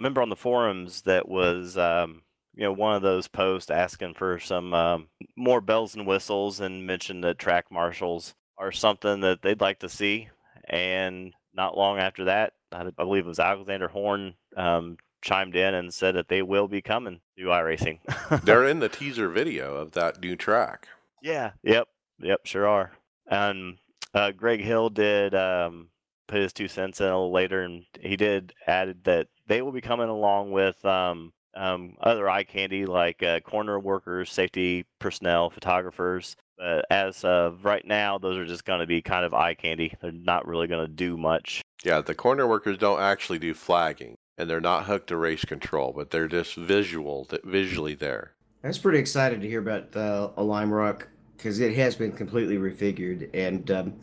[0.00, 2.22] member on the forums that was, um,
[2.54, 6.86] you know, one of those posts asking for some um, more bells and whistles and
[6.86, 10.28] mentioned that track marshals are something that they'd like to see.
[10.68, 15.74] And not long after that, I I believe it was Alexander Horn um, chimed in
[15.74, 17.98] and said that they will be coming to iRacing.
[18.44, 20.88] They're in the teaser video of that new track.
[21.22, 21.52] Yeah.
[21.62, 21.88] Yep.
[22.20, 22.40] Yep.
[22.44, 22.92] Sure are.
[23.26, 23.78] And
[24.14, 25.88] uh, Greg Hill did um,
[26.30, 29.72] put his two cents in a little later, and he did added that they will
[29.72, 35.50] be coming along with um, um, other eye candy like uh, corner workers, safety personnel,
[35.50, 36.36] photographers.
[36.56, 39.94] But as of right now, those are just going to be kind of eye candy.
[40.00, 41.62] They're not really going to do much.
[41.82, 45.92] Yeah, the corner workers don't actually do flagging, and they're not hooked to race control,
[45.96, 48.34] but they're just visual, visually there.
[48.62, 51.08] I was pretty excited to hear about uh, a Lime Rock
[51.40, 53.94] because it has been completely refigured, and um,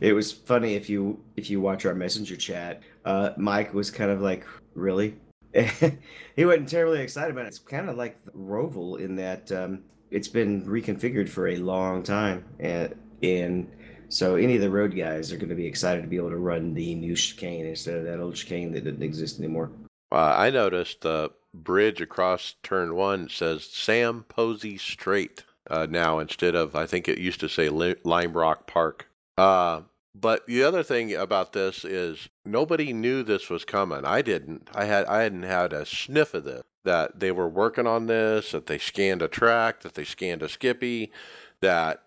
[0.00, 2.82] it was funny if you if you watch our messenger chat.
[3.04, 5.16] Uh, Mike was kind of like, "Really?"
[5.54, 7.48] he wasn't terribly excited about it.
[7.48, 12.44] It's kind of like Roval in that um, it's been reconfigured for a long time,
[12.58, 13.70] and and
[14.08, 16.38] so any of the road guys are going to be excited to be able to
[16.38, 19.70] run the new chicane instead of that old chicane that didn't exist anymore.
[20.10, 26.54] Uh, I noticed the bridge across turn one says Sam Posey Straight uh, now instead
[26.54, 29.08] of I think it used to say Lime Rock Park.
[29.36, 29.82] Uh,
[30.18, 34.04] but the other thing about this is nobody knew this was coming.
[34.04, 34.68] I didn't.
[34.74, 36.62] I had I hadn't had a sniff of this.
[36.84, 38.52] That they were working on this.
[38.52, 39.80] That they scanned a track.
[39.80, 41.12] That they scanned a Skippy.
[41.60, 42.02] That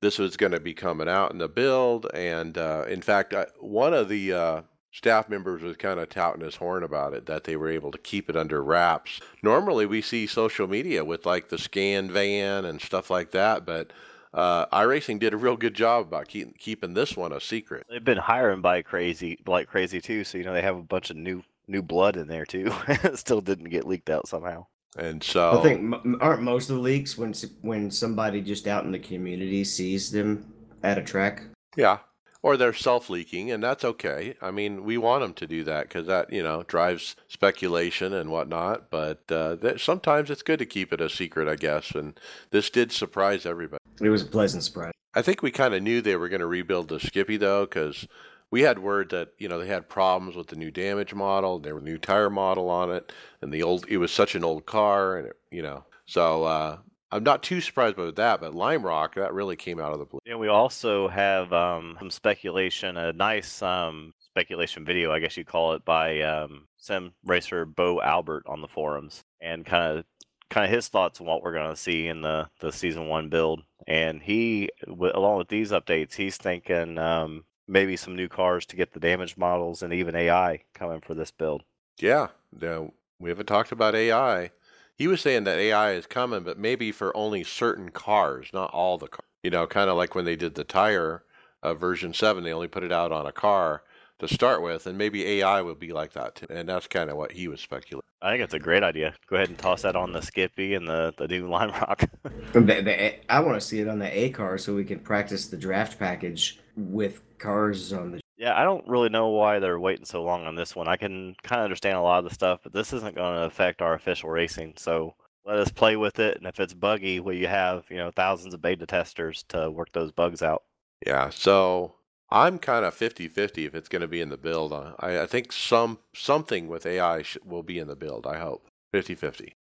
[0.00, 2.06] this was going to be coming out in the build.
[2.12, 4.62] And uh, in fact, I, one of the uh,
[4.94, 7.98] staff members was kind of touting his horn about it that they were able to
[7.98, 9.20] keep it under wraps.
[9.42, 13.92] Normally, we see social media with like the scan van and stuff like that, but
[14.32, 17.84] uh, iRacing did a real good job about keep, keeping this one a secret.
[17.90, 20.22] They've been hiring by crazy, like crazy too.
[20.22, 22.72] So you know they have a bunch of new new blood in there too.
[23.14, 24.66] still didn't get leaked out somehow.
[24.96, 28.92] And so I think aren't most of the leaks when when somebody just out in
[28.92, 30.52] the community sees them
[30.84, 31.42] at a track.
[31.76, 31.98] Yeah.
[32.44, 34.34] Or they're self leaking, and that's okay.
[34.42, 38.28] I mean, we want them to do that because that, you know, drives speculation and
[38.28, 38.90] whatnot.
[38.90, 41.92] But uh, that, sometimes it's good to keep it a secret, I guess.
[41.92, 42.20] And
[42.50, 43.80] this did surprise everybody.
[43.98, 44.92] It was a pleasant surprise.
[45.14, 48.06] I think we kind of knew they were going to rebuild the Skippy, though, because
[48.50, 51.58] we had word that, you know, they had problems with the new damage model.
[51.58, 53.10] There was a new tire model on it.
[53.40, 56.78] And the old, it was such an old car, and, it, you know, so uh,
[57.14, 60.04] I'm not too surprised about that, but Lime Rock, that really came out of the
[60.04, 60.18] blue.
[60.26, 65.46] And we also have um, some speculation, a nice um, speculation video, I guess you'd
[65.46, 70.04] call it, by um, sim racer Bo Albert on the forums, and kind of
[70.50, 73.28] kind of his thoughts on what we're going to see in the the season one
[73.28, 73.62] build.
[73.86, 78.76] And he, w- along with these updates, he's thinking um, maybe some new cars to
[78.76, 81.62] get the damage models and even AI coming for this build.
[82.00, 82.28] Yeah,
[82.60, 84.50] no, we haven't talked about AI.
[84.96, 88.96] He was saying that AI is coming, but maybe for only certain cars, not all
[88.96, 89.26] the cars.
[89.42, 91.24] You know, kind of like when they did the tire
[91.62, 93.82] uh, version 7, they only put it out on a car
[94.20, 96.46] to start with, and maybe AI will be like that too.
[96.48, 98.08] And that's kind of what he was speculating.
[98.22, 99.14] I think it's a great idea.
[99.28, 102.04] Go ahead and toss that on the Skippy and the, the new Lime Rock.
[102.52, 105.48] The, the, I want to see it on the A car so we can practice
[105.48, 108.20] the draft package with cars on the.
[108.36, 110.88] Yeah, I don't really know why they're waiting so long on this one.
[110.88, 113.44] I can kind of understand a lot of the stuff, but this isn't going to
[113.44, 114.74] affect our official racing.
[114.76, 115.14] So
[115.44, 118.54] let us play with it, and if it's buggy, well, you have you know thousands
[118.54, 120.64] of beta testers to work those bugs out.
[121.06, 121.94] Yeah, so
[122.30, 124.72] I'm kind of 50-50 if it's going to be in the build.
[124.72, 128.26] Uh, I, I think some something with AI sh- will be in the build.
[128.26, 129.52] I hope 50-50.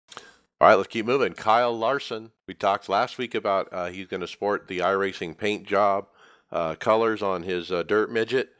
[0.61, 1.33] All right, let's keep moving.
[1.33, 2.31] Kyle Larson.
[2.47, 6.07] We talked last week about uh, he's going to sport the iRacing paint job
[6.51, 8.51] uh, colors on his uh, dirt midget,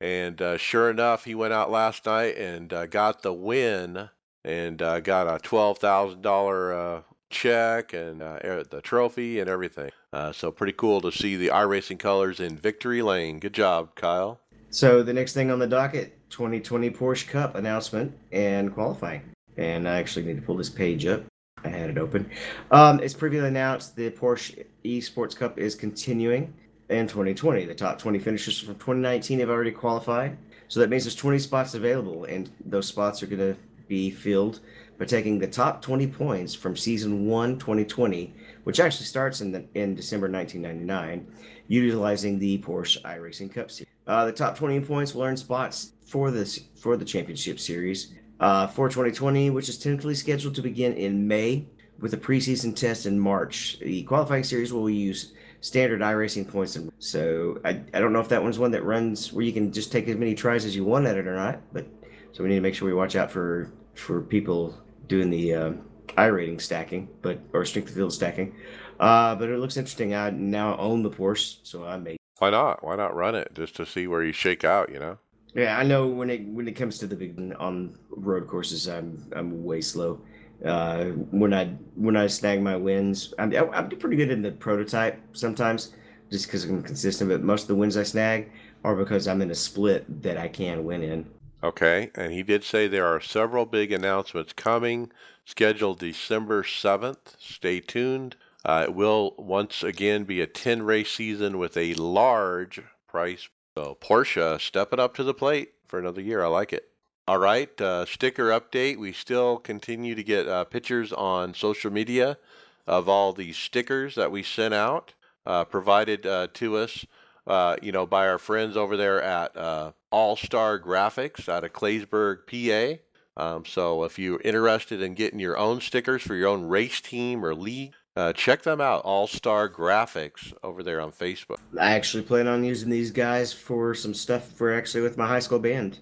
[0.00, 4.10] and uh, sure enough, he went out last night and uh, got the win
[4.44, 9.90] and uh, got a twelve thousand dollar check and uh, the trophy and everything.
[10.12, 13.38] Uh, so pretty cool to see the iRacing colors in Victory Lane.
[13.38, 14.40] Good job, Kyle.
[14.70, 19.22] So the next thing on the docket, 2020 Porsche Cup announcement and qualifying.
[19.56, 21.24] And I actually need to pull this page up.
[21.64, 22.30] I had it open.
[22.70, 26.54] Um, it's previously announced the Porsche Esports Cup is continuing
[26.88, 27.64] in 2020.
[27.64, 30.38] The top 20 finishers from 2019 have already qualified.
[30.68, 33.56] So that means there's 20 spots available, and those spots are going to
[33.88, 34.60] be filled
[34.98, 38.34] by taking the top 20 points from season 1 2020,
[38.64, 41.26] which actually starts in the, in December 1999,
[41.68, 43.88] utilizing the Porsche iRacing Cup series.
[44.06, 48.66] Uh, the top 20 points will earn spots for this for the championship series uh,
[48.66, 51.66] for 2020, which is tentatively scheduled to begin in May
[51.98, 53.78] with a preseason test in March.
[53.80, 58.28] The qualifying series will use standard iRacing points, and so I, I don't know if
[58.28, 60.84] that one's one that runs where you can just take as many tries as you
[60.84, 61.60] want at it or not.
[61.72, 61.86] But
[62.32, 64.78] so we need to make sure we watch out for for people
[65.08, 65.72] doing the uh,
[66.16, 68.54] iRating stacking, but or strength of field stacking.
[69.00, 70.14] Uh, but it looks interesting.
[70.14, 72.84] I now own the Porsche, so I may Why not?
[72.84, 74.90] Why not run it just to see where you shake out?
[74.92, 75.18] You know.
[75.54, 79.30] Yeah, I know when it when it comes to the big on road courses, I'm
[79.34, 80.20] I'm way slow.
[80.64, 85.20] Uh, when I when I snag my wins, I'm I'm pretty good in the prototype
[85.32, 85.92] sometimes,
[86.30, 87.30] just because I'm consistent.
[87.30, 88.50] But most of the wins I snag
[88.84, 91.26] are because I'm in a split that I can win in.
[91.62, 95.10] Okay, and he did say there are several big announcements coming,
[95.44, 97.34] scheduled December 7th.
[97.38, 98.36] Stay tuned.
[98.64, 103.48] Uh, it will once again be a 10 race season with a large price.
[103.76, 106.44] So, Porsche stepping up to the plate for another year.
[106.44, 106.90] I like it.
[107.28, 108.96] All right, uh, sticker update.
[108.96, 112.38] We still continue to get uh, pictures on social media
[112.86, 115.12] of all these stickers that we sent out,
[115.44, 117.04] uh, provided uh, to us,
[117.46, 122.46] uh, you know, by our friends over there at uh, Allstar Graphics out of Claysburg,
[122.46, 123.02] PA.
[123.36, 127.44] Um, so if you're interested in getting your own stickers for your own race team
[127.44, 127.92] or league,
[128.36, 129.04] check them out.
[129.04, 131.58] Allstar Graphics over there on Facebook.
[131.78, 135.40] I actually plan on using these guys for some stuff for actually with my high
[135.40, 135.98] school band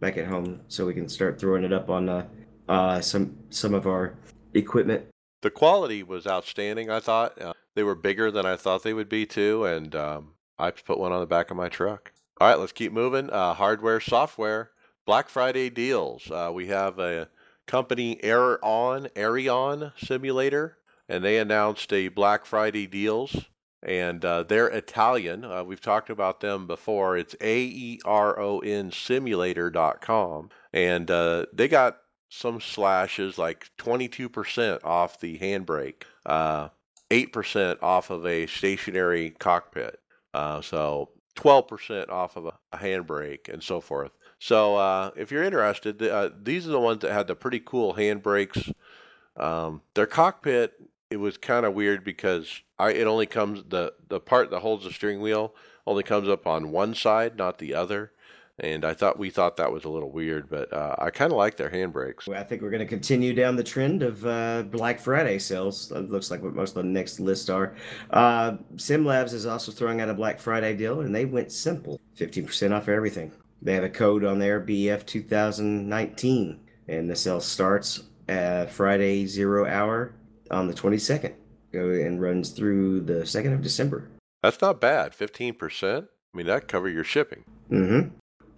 [0.00, 2.26] back at home, so we can start throwing it up on uh,
[2.68, 4.14] uh, some some of our
[4.54, 5.04] equipment.
[5.42, 6.90] The quality was outstanding.
[6.90, 10.32] I thought uh, they were bigger than I thought they would be too, and um,
[10.58, 12.12] I put one on the back of my truck.
[12.40, 13.30] All right, let's keep moving.
[13.30, 14.70] Uh, hardware, software,
[15.06, 16.30] Black Friday deals.
[16.30, 17.28] Uh, we have a
[17.66, 20.78] company Aeron, Aerion Simulator,
[21.08, 23.46] and they announced a Black Friday deals.
[23.82, 25.44] And uh, they're Italian.
[25.44, 27.16] Uh, we've talked about them before.
[27.16, 30.50] It's A E R O N simulator.com.
[30.72, 31.98] And uh, they got
[32.30, 36.68] some slashes like 22% off the handbrake, uh,
[37.10, 40.00] 8% off of a stationary cockpit.
[40.32, 44.12] Uh, so 12% off of a, handbrake and so forth.
[44.38, 47.94] So uh, if you're interested, uh, these are the ones that had the pretty cool
[47.94, 48.72] handbrakes.
[49.36, 50.74] Um, their cockpit,
[51.10, 54.84] it was kind of weird because I it only comes the the part that holds
[54.84, 55.54] the steering wheel
[55.86, 58.12] only comes up on one side, not the other.
[58.62, 61.38] And I thought we thought that was a little weird, but uh, I kind of
[61.38, 62.26] like their handbrakes.
[62.26, 65.90] Well, I think we're going to continue down the trend of uh, Black Friday sales.
[65.90, 67.74] It looks like what most of the next lists are.
[68.10, 72.76] Uh, SimLabs is also throwing out a Black Friday deal, and they went simple 15%
[72.76, 73.32] off everything.
[73.62, 79.66] They have a code on there, BF 2019, and the sale starts at Friday, zero
[79.66, 80.12] hour
[80.50, 81.34] on the 22nd.
[81.72, 84.08] Go and runs through the 2nd of December.
[84.42, 85.12] That's not bad.
[85.12, 86.02] 15%.
[86.02, 87.44] I mean, that cover your shipping.
[87.70, 88.08] Mm-hmm.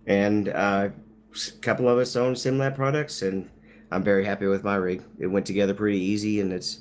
[0.07, 0.88] And uh,
[1.34, 3.49] a couple of us own SimLab products, and
[3.90, 5.03] I'm very happy with my rig.
[5.18, 6.80] It went together pretty easy, and it's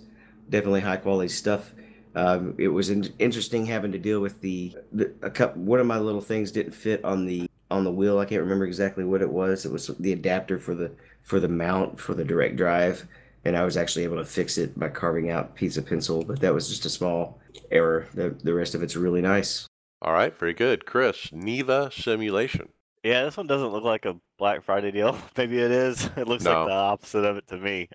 [0.49, 1.73] definitely high quality stuff.
[2.15, 5.61] Um, it was in- interesting having to deal with the, the a couple.
[5.61, 8.19] One of my little things didn't fit on the on the wheel.
[8.19, 9.65] I can't remember exactly what it was.
[9.65, 10.91] It was the adapter for the
[11.23, 13.07] for the mount for the direct drive,
[13.45, 16.23] and I was actually able to fix it by carving out a piece of pencil.
[16.23, 17.39] But that was just a small
[17.71, 18.07] error.
[18.13, 19.67] The the rest of it's really nice.
[20.01, 20.85] All right, very good.
[20.85, 22.69] Chris, Neva Simulation.
[23.03, 25.17] Yeah, this one doesn't look like a Black Friday deal.
[25.37, 26.09] Maybe it is.
[26.17, 26.59] It looks No.
[26.59, 27.89] like the opposite of it to me.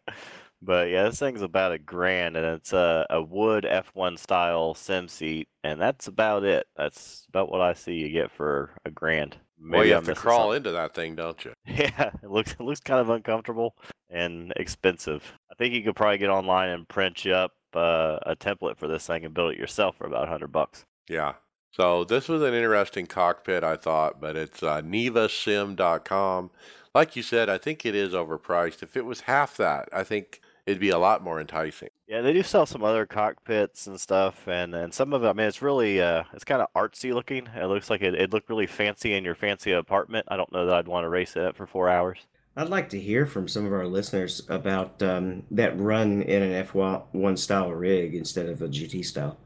[0.63, 5.07] But yeah, this thing's about a grand, and it's a, a wood F1 style sim
[5.07, 6.67] seat, and that's about it.
[6.77, 9.37] That's about what I see you get for a grand.
[9.61, 10.57] Well, you I'm have to crawl something.
[10.59, 11.53] into that thing, don't you?
[11.67, 13.75] Yeah, it looks it looks kind of uncomfortable
[14.11, 15.33] and expensive.
[15.51, 18.87] I think you could probably get online and print you up uh, a template for
[18.87, 20.85] this thing and build it yourself for about a hundred bucks.
[21.09, 21.35] Yeah.
[21.73, 26.51] So this was an interesting cockpit, I thought, but it's uh, nevasim.com.
[26.95, 28.83] Like you said, I think it is overpriced.
[28.83, 31.89] If it was half that, I think it'd be a lot more enticing.
[32.07, 35.29] Yeah, they do sell some other cockpits and stuff, and, and some of it.
[35.29, 37.49] I mean, it's really uh, it's kind of artsy looking.
[37.55, 40.27] It looks like it it looked really fancy in your fancy apartment.
[40.29, 42.19] I don't know that I'd want to race it for four hours.
[42.59, 46.67] I'd like to hear from some of our listeners about um, that run in an
[46.67, 49.37] F1 style rig instead of a GT style.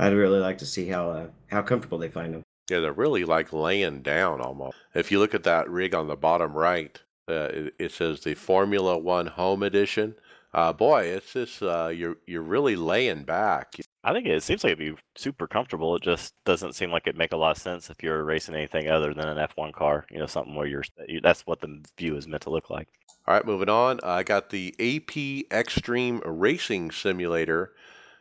[0.00, 2.42] I'd really like to see how uh, how comfortable they find them.
[2.68, 4.76] Yeah, they're really like laying down almost.
[4.94, 8.34] If you look at that rig on the bottom right, uh, it, it says the
[8.34, 10.16] Formula One Home Edition.
[10.56, 13.76] Uh, boy, it's just uh, you're you're really laying back.
[14.02, 15.94] I think it seems like it'd be super comfortable.
[15.96, 18.88] It just doesn't seem like it'd make a lot of sense if you're racing anything
[18.88, 20.06] other than an F1 car.
[20.10, 20.84] You know, something where you're
[21.22, 22.88] that's what the view is meant to look like.
[23.28, 24.00] All right, moving on.
[24.02, 27.74] I got the AP Extreme Racing Simulator.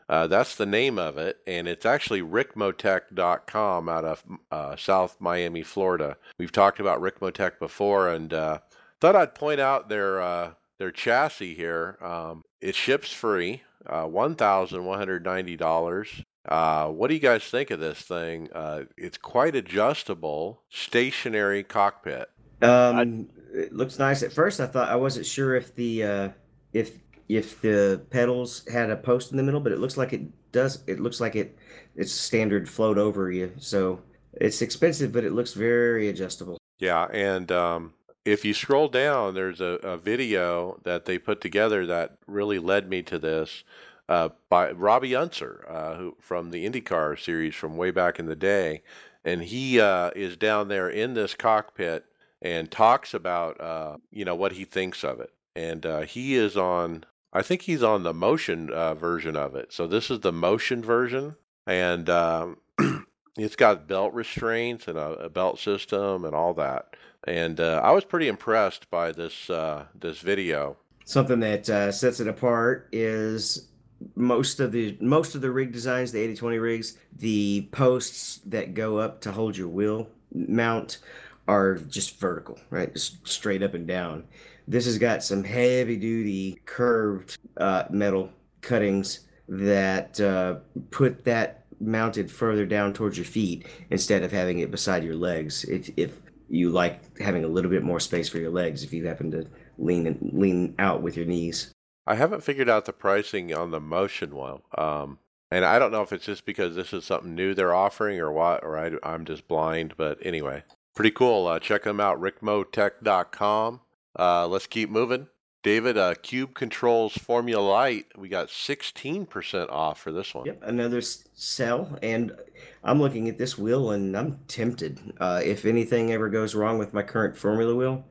[0.09, 5.63] Uh, that's the name of it, and it's actually ricmotech.com out of uh, South Miami,
[5.63, 6.17] Florida.
[6.37, 8.59] We've talked about Ricmotech before, and uh,
[8.99, 11.97] thought I'd point out their uh, their chassis here.
[12.01, 16.23] Um, it ships free, uh, one thousand one hundred ninety dollars.
[16.47, 18.49] Uh, what do you guys think of this thing?
[18.53, 22.29] Uh, it's quite adjustable, stationary cockpit.
[22.61, 24.21] Um, it looks nice.
[24.23, 26.29] At first, I thought I wasn't sure if the uh,
[26.73, 30.21] if if the pedals had a post in the middle, but it looks like it
[30.51, 30.83] does.
[30.87, 31.57] It looks like it
[31.95, 33.51] it's standard float over you.
[33.57, 34.01] So
[34.33, 36.57] it's expensive, but it looks very adjustable.
[36.79, 37.93] Yeah, and um,
[38.25, 42.89] if you scroll down, there's a, a video that they put together that really led
[42.89, 43.63] me to this
[44.09, 48.35] uh, by Robby Unser, uh, who from the IndyCar series from way back in the
[48.35, 48.81] day,
[49.23, 52.05] and he uh, is down there in this cockpit
[52.41, 56.57] and talks about uh, you know what he thinks of it, and uh, he is
[56.57, 57.05] on.
[57.31, 59.73] I think he's on the motion uh, version of it.
[59.73, 61.35] So this is the motion version,
[61.67, 62.57] and um,
[63.37, 66.95] it's got belt restraints and a, a belt system and all that.
[67.25, 70.77] And uh, I was pretty impressed by this uh, this video.
[71.05, 73.69] Something that uh, sets it apart is
[74.15, 78.97] most of the most of the rig designs, the 80-20 rigs, the posts that go
[78.97, 80.99] up to hold your wheel mount
[81.47, 82.93] are just vertical, right?
[82.93, 84.25] Just straight up and down.
[84.67, 90.55] This has got some heavy duty curved uh, metal cuttings that uh,
[90.89, 95.63] put that mounted further down towards your feet instead of having it beside your legs.
[95.65, 99.05] If, if you like having a little bit more space for your legs, if you
[99.07, 101.71] happen to lean and lean out with your knees.
[102.07, 105.19] I haven't figured out the pricing on the motion one, um,
[105.49, 108.31] and I don't know if it's just because this is something new they're offering or
[108.31, 109.95] what, or I, I'm just blind.
[109.97, 110.63] But anyway,
[110.95, 111.45] Pretty cool.
[111.45, 113.81] Uh, check them out, ricmotech.com.
[114.17, 115.27] Uh, let's keep moving.
[115.65, 120.45] David, uh, Cube Controls Formula Light, we got 16% off for this one.
[120.45, 121.97] Yep, another sell.
[122.03, 122.37] And
[122.83, 125.13] I'm looking at this wheel and I'm tempted.
[125.19, 128.05] Uh, if anything ever goes wrong with my current Formula wheel,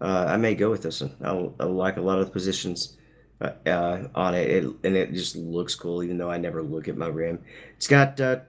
[0.00, 1.14] uh, I may go with this one.
[1.22, 2.96] I like a lot of the positions
[3.40, 4.50] uh, uh, on it.
[4.50, 7.38] it, and it just looks cool, even though I never look at my rim.
[7.76, 8.40] It's got uh,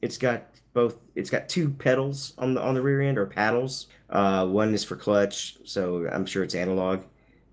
[0.00, 0.96] it's got both.
[1.16, 3.88] It's got two pedals on the on the rear end or paddles.
[4.08, 7.02] Uh, one is for clutch, so I'm sure it's analog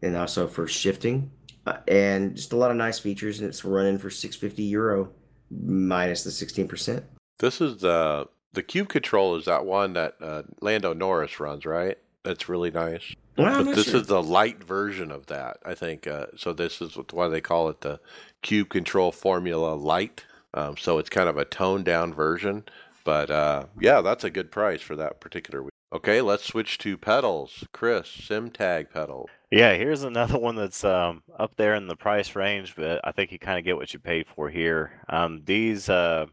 [0.04, 1.32] and also for shifting,
[1.66, 3.40] uh, and just a lot of nice features.
[3.40, 5.10] And it's running for 650 euro
[5.50, 7.04] minus the 16%.
[7.40, 11.98] This is the the Cube Control is that one that uh, Lando Norris runs, right?
[12.24, 13.16] That's really nice.
[13.36, 14.02] Well, but this sure.
[14.02, 16.06] is the light version of that, I think.
[16.06, 18.00] Uh, so this is why they call it the
[18.44, 20.24] Cube Control Formula Light.
[20.54, 22.64] Um, so it's kind of a toned down version.
[23.04, 25.72] But uh, yeah, that's a good price for that particular week.
[25.92, 27.64] Okay, let's switch to pedals.
[27.72, 29.30] Chris, SimTag pedal.
[29.54, 33.32] Yeah, here's another one that's um, up there in the price range, but I think
[33.32, 35.00] you kind of get what you paid for here.
[35.08, 36.26] Um, these uh,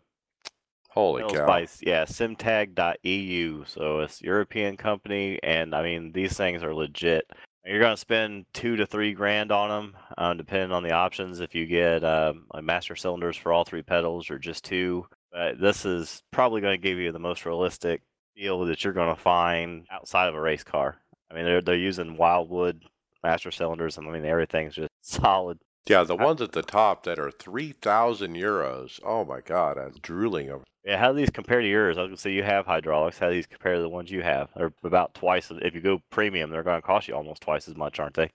[0.89, 3.65] holy cow, by yeah, simtag.eu.
[3.67, 7.31] So it's a European company, and I mean these things are legit.
[7.67, 11.41] You're gonna spend two to three grand on them, um, depending on the options.
[11.41, 15.61] If you get um, like master cylinders for all three pedals or just two, but
[15.61, 18.01] this is probably going to give you the most realistic
[18.35, 20.97] feel that you're going to find outside of a race car.
[21.31, 22.81] I mean, they're they're using Wilwood
[23.23, 23.99] master cylinders.
[23.99, 25.59] I mean, everything's just solid.
[25.87, 29.01] Yeah, the ones at the top that are three thousand euros.
[29.05, 30.65] Oh my god, I'm drooling over.
[30.85, 31.99] Yeah, how do these compare to yours?
[31.99, 33.19] I was gonna say you have hydraulics.
[33.19, 34.49] How do these compare to the ones you have?
[34.57, 35.51] They're about twice.
[35.51, 38.31] If you go premium, they're going to cost you almost twice as much, aren't they?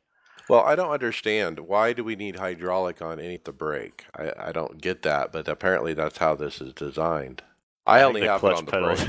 [0.48, 4.06] Well, I don't understand why do we need hydraulic on any of the brake.
[4.16, 7.42] I, I don't get that, but apparently that's how this is designed.
[7.86, 9.06] I, I only think the have it clutch on the pedals.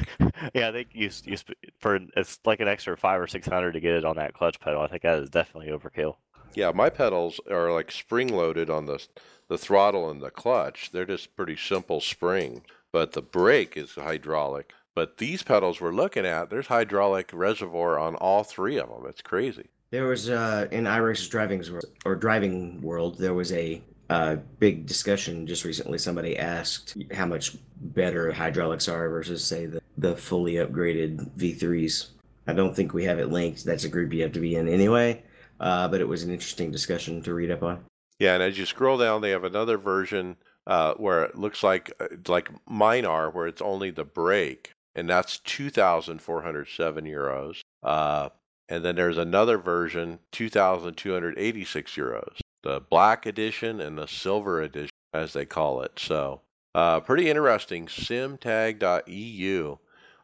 [0.55, 1.37] yeah, I think you, s- you
[1.79, 4.61] for it's like an extra five or six hundred to get it on that clutch
[4.61, 4.81] pedal.
[4.83, 6.17] I think that is definitely overkill.
[6.55, 9.05] Yeah, my pedals are like spring loaded on the
[9.49, 10.91] the throttle and the clutch.
[10.93, 12.63] They're just pretty simple spring,
[12.93, 14.73] but the brake is hydraulic.
[14.95, 19.05] But these pedals we're looking at, there's hydraulic reservoir on all three of them.
[19.07, 19.69] It's crazy.
[19.91, 21.63] There was uh, in iRacers driving
[22.05, 25.99] or driving world, there was a uh, big discussion just recently.
[25.99, 32.09] Somebody asked how much better hydraulics are versus say the, the fully upgraded V3s.
[32.47, 33.65] I don't think we have it linked.
[33.65, 35.23] That's a group you have to be in anyway.
[35.59, 37.85] Uh, but it was an interesting discussion to read up on.
[38.19, 40.37] Yeah, and as you scroll down, they have another version
[40.67, 45.09] uh, where it looks like uh, like mine are, where it's only the brake, and
[45.09, 47.61] that's two thousand four hundred seven euros.
[47.83, 48.31] Uh,
[48.69, 53.81] and then there's another version, two thousand two hundred eighty six euros, the black edition
[53.81, 55.93] and the silver edition, as they call it.
[55.99, 56.41] So,
[56.75, 57.87] uh, pretty interesting.
[57.89, 59.77] Simtag.eu.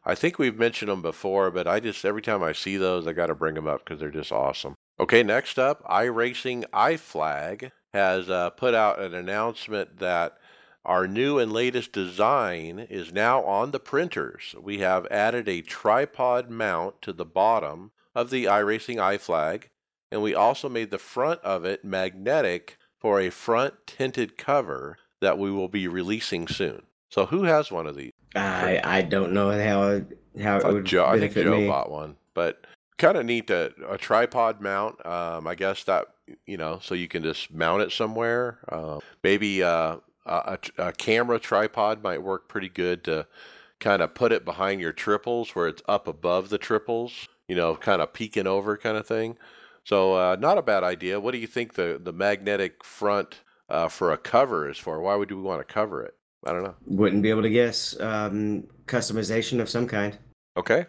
[0.05, 3.13] I think we've mentioned them before, but I just every time I see those, I
[3.13, 4.75] got to bring them up because they're just awesome.
[4.99, 10.37] Okay, next up, iRacing iFlag has uh, put out an announcement that
[10.83, 14.53] our new and latest design is now on the printers.
[14.61, 19.69] We have added a tripod mount to the bottom of the iRacing iFlag,
[20.13, 25.39] and we also made the front of it magnetic for a front tinted cover that
[25.39, 26.83] we will be releasing soon.
[27.09, 28.11] So, who has one of these?
[28.35, 30.01] I I don't know how
[30.41, 31.67] how it would Joe, I think Joe me.
[31.67, 32.65] bought one, but
[32.97, 35.03] kind of neat that a tripod mount.
[35.03, 36.05] Um, I guess that
[36.45, 38.59] you know, so you can just mount it somewhere.
[38.69, 39.97] Uh, maybe uh,
[40.27, 43.25] a, a camera tripod might work pretty good to
[43.79, 47.27] kind of put it behind your triples where it's up above the triples.
[47.47, 49.37] You know, kind of peeking over, kind of thing.
[49.83, 51.19] So uh, not a bad idea.
[51.19, 55.01] What do you think the the magnetic front uh, for a cover is for?
[55.01, 56.15] Why would we want to cover it?
[56.45, 56.75] I don't know.
[56.85, 57.99] Wouldn't be able to guess.
[57.99, 60.17] Um, customization of some kind.
[60.57, 60.85] Okay,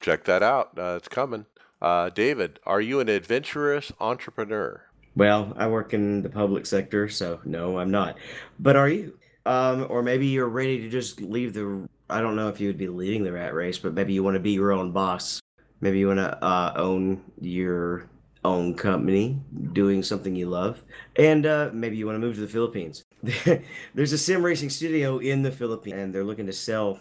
[0.00, 0.78] check that out.
[0.78, 1.46] Uh, it's coming.
[1.80, 4.82] Uh, David, are you an adventurous entrepreneur?
[5.16, 8.16] Well, I work in the public sector, so no, I'm not.
[8.58, 9.18] But are you?
[9.46, 11.88] Um, or maybe you're ready to just leave the.
[12.10, 14.34] I don't know if you would be leading the rat race, but maybe you want
[14.34, 15.40] to be your own boss.
[15.80, 18.08] Maybe you want to uh, own your
[18.44, 19.40] own company,
[19.72, 20.82] doing something you love,
[21.16, 23.04] and uh, maybe you want to move to the Philippines.
[23.94, 27.00] There's a sim racing studio in the Philippines, and they're looking to sell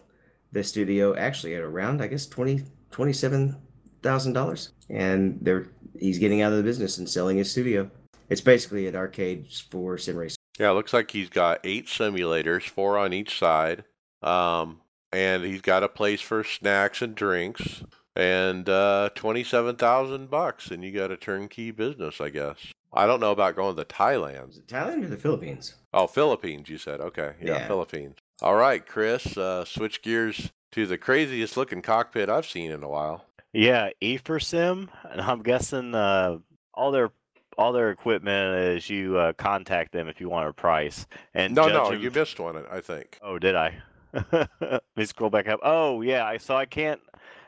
[0.51, 3.57] the studio actually at around, I guess, twenty twenty-seven
[4.01, 5.67] thousand dollars, and they're
[5.99, 7.89] he's getting out of the business and selling his studio.
[8.29, 10.37] It's basically an arcade for sim racing.
[10.59, 13.83] Yeah, it looks like he's got eight simulators, four on each side,
[14.21, 14.81] um,
[15.11, 17.83] and he's got a place for snacks and drinks,
[18.15, 22.57] and uh, twenty-seven thousand bucks, and you got a turnkey business, I guess.
[22.93, 24.51] I don't know about going to Thailand.
[24.51, 25.75] Is it Thailand or the Philippines?
[25.93, 27.01] Oh, Philippines, you said.
[27.01, 27.67] Okay, yeah, Yeah.
[27.67, 28.17] Philippines.
[28.41, 32.89] All right, Chris, uh, switch gears to the craziest looking cockpit I've seen in a
[32.89, 33.25] while.
[33.51, 36.37] Yeah, E for Sim, and I'm guessing uh,
[36.73, 37.11] all their
[37.57, 41.05] all their equipment is you uh, contact them if you want a price.
[41.35, 43.19] And No, judge no, 'em- you missed one, I think.
[43.21, 43.75] Oh, did I?
[44.59, 45.59] Let me scroll back up.
[45.63, 46.25] Oh, yeah.
[46.25, 46.99] I so I can't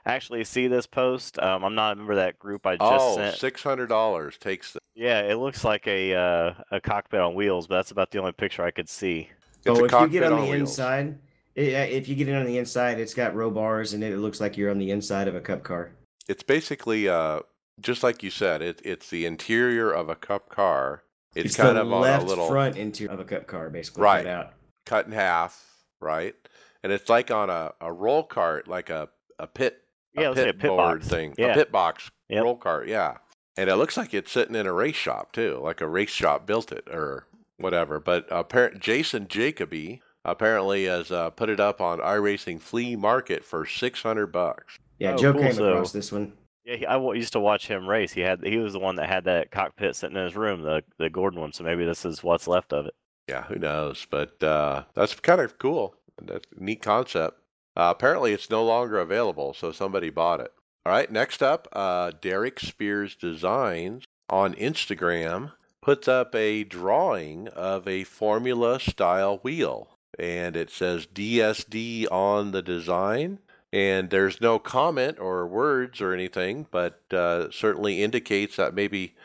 [0.05, 1.39] actually see this post.
[1.39, 2.65] Um, I'm not a member of that group.
[2.65, 3.35] I just Oh, sent.
[3.37, 4.79] six hundred dollars takes the.
[4.95, 8.31] Yeah, it looks like a uh, a cockpit on wheels, but that's about the only
[8.31, 9.29] picture I could see.
[9.65, 10.69] It's oh, a if you get on, on the wheels.
[10.69, 11.17] inside,
[11.57, 14.17] i- uh, if you get in on the inside, it's got row bars and it
[14.19, 15.91] looks like you're on the inside of a cup car.
[16.27, 17.41] It's basically uh,
[17.81, 18.61] just like you said.
[18.61, 21.03] It, it's the interior of a cup car.
[21.35, 24.03] It's, It's, kind the of on a little front interior of a cup car, basically.
[24.03, 24.23] Right.
[24.23, 24.53] Cut out.
[24.85, 25.65] cut in half,
[25.99, 26.33] right?
[26.81, 29.83] And it's like on a, a roll cart, like a a pit
[30.17, 31.07] Yeah, a looks like a pit pit board box.
[31.07, 31.47] thing, Yeah.
[31.47, 32.43] a pit box Yep.
[32.43, 33.17] roll cart, yeah.
[33.57, 36.45] And it looks like it's sitting in a race shop too, like a race shop
[36.45, 37.25] built it or
[37.57, 37.99] whatever.
[37.99, 43.65] But apparent Jason Jacoby apparently has uh, put it up on iRacing Flea Market for
[43.65, 44.77] six hundred bucks.
[44.99, 46.33] Yeah, Oh, Joe cool, came so- across this one.
[46.65, 48.11] Yeah, he, I w- used to watch him race.
[48.11, 50.83] He had he was the one that had that cockpit sitting in his room, the
[50.97, 51.53] the Gordon one.
[51.53, 52.95] So maybe this is what's left of it.
[53.29, 54.07] Yeah, who knows?
[54.09, 55.95] But uh, that's kind of cool.
[56.21, 57.39] That's a neat concept.
[57.75, 60.51] Uh, apparently, it's no longer available, so somebody bought it.
[60.85, 65.51] All right, next up, uh, Derek Speare Designs on Instagram
[65.81, 72.61] puts up a drawing of a Formula style wheel, and it says DSD on the
[72.61, 73.39] design.
[73.73, 79.15] And there's no comment or words or anything, but uh, certainly indicates that maybe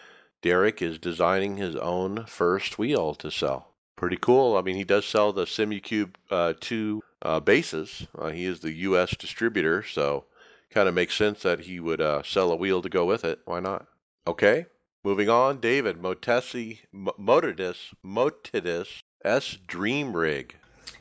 [0.42, 3.74] Derek is designing his own first wheel to sell.
[3.96, 4.57] Pretty cool.
[4.57, 8.06] I mean, he does sell the SimuCube uh, 2 uh, bases.
[8.16, 9.16] Uh, he is the U.S.
[9.16, 10.24] distributor, so
[10.70, 13.40] kind of makes sense that he would uh, sell a wheel to go with it.
[13.44, 13.86] Why not?
[14.26, 14.66] Okay,
[15.04, 15.60] moving on.
[15.60, 20.56] David Motesi, M- Motidus, Motidus S Dream Rig.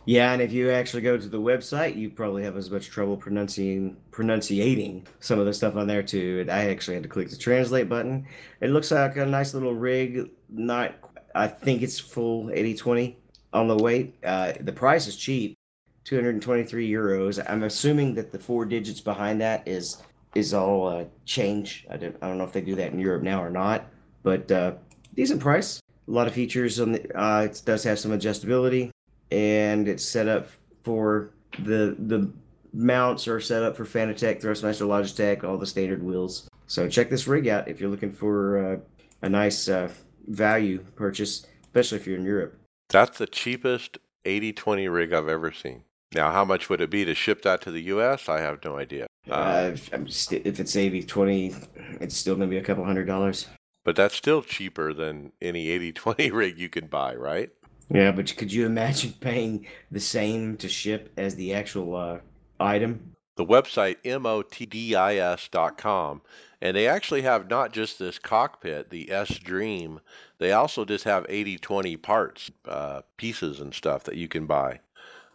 [0.06, 3.16] Yeah, and if you actually go to the website, you probably have as much trouble
[3.16, 6.48] pronouncing pronunciating some of the stuff on there too.
[6.50, 8.26] I actually had to click the translate button.
[8.60, 10.32] It looks like a nice little rig.
[10.50, 10.96] Not,
[11.36, 13.18] I think it's full 80-20
[13.54, 14.16] on the weight.
[14.24, 15.59] Uh, the price is cheap,
[16.10, 17.44] 223 euros.
[17.48, 20.02] I'm assuming that the four digits behind that is
[20.34, 21.86] is all uh, change.
[21.90, 23.86] I don't, I don't know if they do that in Europe now or not,
[24.24, 24.74] but uh,
[25.16, 25.80] decent price.
[26.08, 27.20] A lot of features on the.
[27.20, 28.90] Uh, it does have some adjustability
[29.32, 30.48] and it's set up
[30.84, 31.30] for
[31.60, 32.32] the the
[32.74, 36.50] mounts are set up for Fanatec, Thrustmaster, Logitech, all the standard wheels.
[36.66, 38.78] So check this rig out if you're looking for uh,
[39.22, 39.90] a nice uh,
[40.28, 42.60] value purchase, especially if you're in Europe.
[42.90, 45.84] That's the cheapest 80-20 rig I've ever seen.
[46.14, 48.28] Now, how much would it be to ship that to the U.S.?
[48.28, 49.08] I have no idea.
[49.30, 51.56] Uh, if, I'm st- if it's 80 20,
[52.02, 53.48] it's still going to be a couple hundred dollars.
[53.84, 57.52] but that's still cheaper than any 80-20 rig you can buy, right?
[57.92, 62.20] Yeah, but could you imagine paying the same to ship as the actual uh,
[62.60, 63.16] item?
[63.36, 63.96] the website
[65.00, 66.22] motedis.com
[66.62, 70.02] and they actually have not just this cockpit the s dream
[70.40, 74.82] they also just have 80-20 parts uh, pieces and stuff that you can buy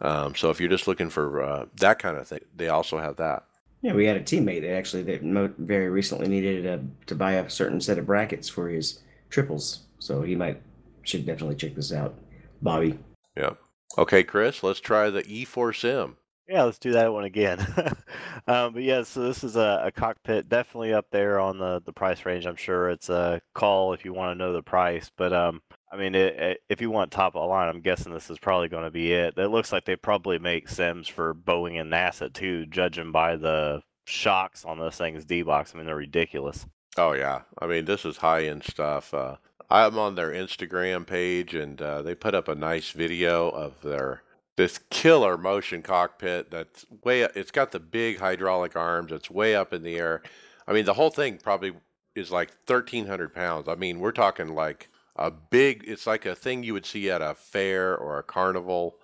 [0.01, 3.15] um, so if you're just looking for uh, that kind of thing they also have
[3.17, 3.43] that
[3.81, 7.33] Yeah, we had a teammate that actually that mo- very recently needed uh to buy
[7.33, 10.61] a certain set of brackets for his triples, so he might
[11.03, 12.15] should definitely check this out,
[12.61, 12.97] Bobby.
[13.37, 13.51] yeah
[13.97, 16.17] okay chris let's try the e4 sim
[16.47, 17.59] Yeah, let's do that one again.
[18.47, 21.91] um, but yeah, so this is a, a cockpit, definitely up there on the, the
[21.93, 22.45] price range.
[22.45, 25.09] I'm sure it's a call if you want to know the price.
[25.17, 28.13] But um, I mean, it, it, if you want top of the line, I'm guessing
[28.13, 29.37] this is probably going to be it.
[29.37, 33.81] It looks like they probably make Sims for Boeing and NASA too, judging by the
[34.05, 35.73] shocks on those things D box.
[35.73, 36.65] I mean, they're ridiculous.
[36.97, 39.13] Oh yeah, I mean this is high end stuff.
[39.13, 39.35] Uh,
[39.69, 44.21] I'm on their Instagram page, and uh, they put up a nice video of their
[44.55, 46.51] this killer motion cockpit.
[46.51, 47.21] That's way.
[47.21, 49.11] It's got the big hydraulic arms.
[49.11, 50.21] It's way up in the air.
[50.67, 51.73] I mean the whole thing probably
[52.15, 53.67] is like 1,300 pounds.
[53.67, 55.83] I mean we're talking like a big.
[55.87, 58.97] It's like a thing you would see at a fair or a carnival.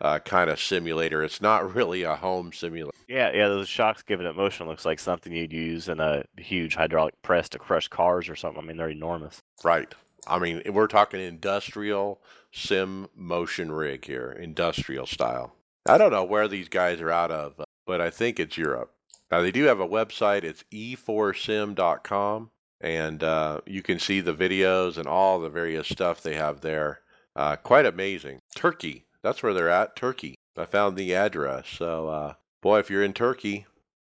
[0.00, 1.22] Uh, kind of simulator.
[1.22, 2.90] It's not really a home simulator.
[3.08, 6.74] Yeah, yeah, those shocks giving it motion looks like something you'd use in a huge
[6.74, 8.62] hydraulic press to crush cars or something.
[8.62, 9.40] I mean, they're enormous.
[9.62, 9.94] Right.
[10.26, 12.20] I mean, we're talking industrial
[12.52, 15.54] sim motion rig here, industrial style.
[15.86, 18.92] I don't know where these guys are out of, but I think it's Europe.
[19.30, 20.44] Now, they do have a website.
[20.44, 22.50] It's e4sim.com,
[22.84, 27.00] and uh, you can see the videos and all the various stuff they have there.
[27.34, 28.40] Uh, quite amazing.
[28.54, 29.06] Turkey.
[29.22, 29.96] That's where they're at.
[29.96, 30.34] Turkey.
[30.56, 31.66] I found the address.
[31.66, 33.64] So, uh, boy, if you're in Turkey,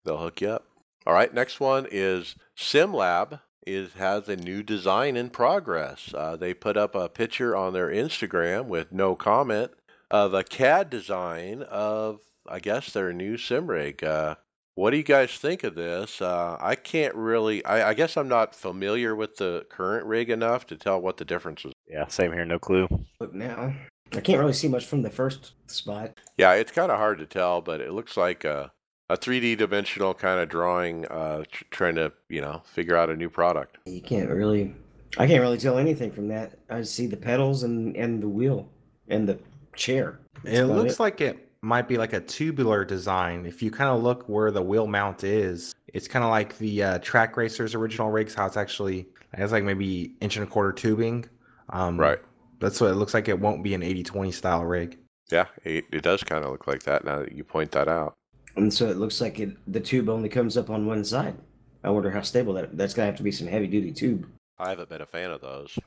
[0.04, 0.66] they'll hook you up.
[1.04, 6.14] All right, next one is SimLab is has a new design in progress.
[6.14, 9.72] Uh, they put up a picture on their Instagram with no comment
[10.12, 13.68] of a CAD design of, I guess, their new sim.
[13.68, 14.36] Uh,
[14.74, 16.22] What do you guys think of this?
[16.22, 17.64] Uh, I can't really.
[17.64, 21.24] I, I guess I'm not familiar with the current rig enough to tell what the
[21.24, 21.72] difference is.
[21.88, 22.44] Yeah, same here.
[22.44, 22.88] No clue.
[23.20, 23.74] Look now.
[24.12, 26.18] I can't really see much from the first spot.
[26.36, 28.72] Yeah, it's kind of hard to tell, but it looks like a,
[29.08, 33.16] a 3D dimensional kind of drawing, uh, tr- trying to you know figure out a
[33.16, 33.78] new product.
[33.86, 34.74] You can't really.
[35.18, 36.58] I can't really tell anything from that.
[36.70, 38.68] I see the pedals and and the wheel
[39.08, 39.38] and the
[39.74, 40.20] chair.
[40.44, 43.44] That's It about looks like it might be like a tubular design.
[43.46, 46.82] If you kind of look where the wheel mount is, it's kind of like the
[46.82, 48.34] uh, Trak Racers original rigs.
[48.34, 51.26] How it's actually it's like maybe inch and a quarter tubing.
[51.70, 52.18] Um, Right.
[52.58, 53.28] That's what it looks like.
[53.28, 54.98] It won't be an 80-20 style rig.
[55.30, 58.16] Yeah, it, it does kind of look like that now that you point that out.
[58.56, 61.36] And so it looks like it, the tube only comes up on one side.
[61.84, 62.76] I wonder how stable that.
[62.76, 64.28] That's gonna have to be some heavy duty tube.
[64.58, 65.78] I haven't been a fan of those.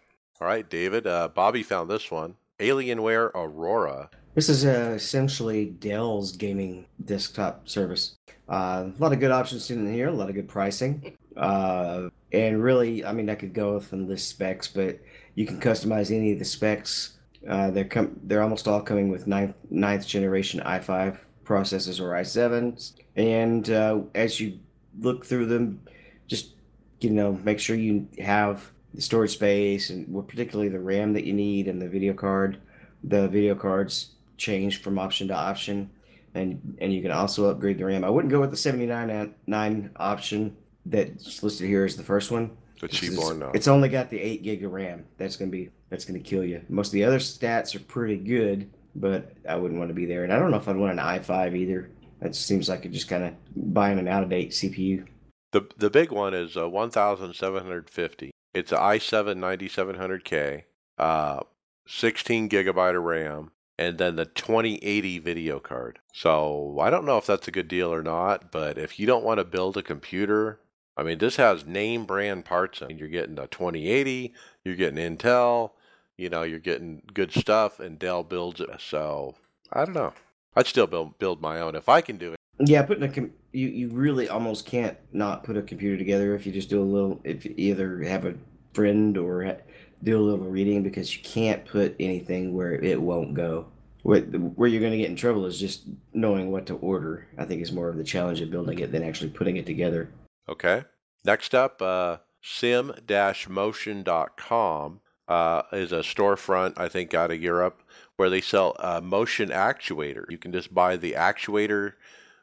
[0.41, 1.05] All right, David.
[1.05, 2.35] Uh, Bobby found this one.
[2.59, 4.09] Alienware Aurora.
[4.35, 8.15] This is uh, essentially Dell's gaming desktop service.
[8.49, 11.17] Uh, a lot of good options in here, a lot of good pricing.
[11.35, 14.99] Uh, and really, I mean, I could go from the specs, but
[15.33, 17.17] you can customize any of the specs.
[17.49, 22.93] Uh, they're com- they're almost all coming with ninth ninth generation i5 processors or i7s.
[23.15, 24.59] And uh, as you
[24.99, 25.81] look through them,
[26.27, 26.53] just
[27.01, 31.33] you know, make sure you have the storage space and particularly the RAM that you
[31.33, 32.61] need and the video card.
[33.03, 35.89] The video cards change from option to option,
[36.33, 38.03] and and you can also upgrade the RAM.
[38.03, 40.55] I wouldn't go with the 79 nine option
[40.85, 42.51] that's listed here as the first one.
[42.79, 43.39] The It's- cheap one.
[43.39, 43.51] No.
[43.53, 45.05] It's only got the eight gig of RAM.
[45.17, 46.61] That's gonna be that's gonna kill you.
[46.69, 50.23] Most of the other stats are pretty good, but I wouldn't want to be there.
[50.23, 51.89] And I don't know if I'd want an i5 either.
[52.19, 53.33] That seems like it just kind of
[53.73, 55.05] buying an out of date CPU.
[55.51, 58.31] The the big one is uh, 1,750.
[58.53, 60.63] It's an i7 9700K,
[60.97, 61.39] uh,
[61.87, 63.51] 16 gigabyte of RAM,
[63.83, 65.99] and then the 2080 video card.
[66.13, 69.23] So I don't know if that's a good deal or not, but if you don't
[69.23, 70.59] want to build a computer,
[70.95, 72.81] I mean, this has name brand parts.
[72.81, 72.97] in it.
[72.97, 75.71] You're getting a 2080, you're getting Intel,
[76.17, 78.69] you know, you're getting good stuff, and Dell builds it.
[78.79, 79.35] So
[79.71, 80.13] I don't know.
[80.55, 82.39] I'd still build build my own if I can do it.
[82.59, 86.45] Yeah, putting a com- you you really almost can't not put a computer together if
[86.45, 88.35] you just do a little if you either have a
[88.73, 89.57] friend or
[90.03, 93.67] do a little reading because you can't put anything where it won't go.
[94.03, 94.21] What
[94.55, 97.27] where you're going to get in trouble is just knowing what to order.
[97.37, 100.09] I think is more of the challenge of building it than actually putting it together.
[100.47, 100.83] Okay.
[101.25, 107.81] Next up, uh, sim-motion.com uh, is a storefront, I think, out of Europe
[108.17, 110.29] where they sell a motion actuator.
[110.29, 111.93] You can just buy the actuator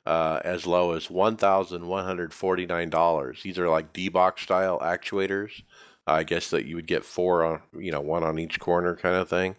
[0.07, 3.43] uh, as low as $1,149.
[3.43, 5.63] These are like D-box style actuators.
[6.07, 9.17] I guess that you would get four on, you know, one on each corner kind
[9.17, 9.57] of thing.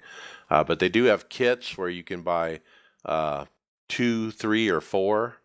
[0.51, 2.59] Uh, but they do have kits where you can buy
[3.05, 3.45] uh,
[3.87, 5.37] two, three, or four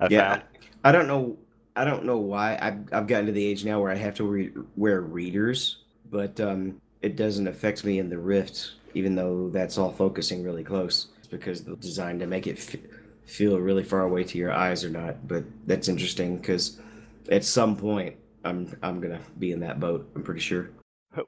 [0.00, 0.42] I yeah, found.
[0.84, 1.36] I don't know.
[1.76, 2.58] I don't know why.
[2.62, 5.78] I've I've gotten to the age now where I have to re- wear readers,
[6.10, 10.64] but um, it doesn't affect me in the Rift, even though that's all focusing really
[10.64, 11.08] close.
[11.18, 12.80] It's because they're designed to make it f-
[13.24, 15.26] feel really far away to your eyes or not.
[15.26, 16.80] But that's interesting because
[17.30, 20.08] at some point I'm I'm gonna be in that boat.
[20.14, 20.70] I'm pretty sure.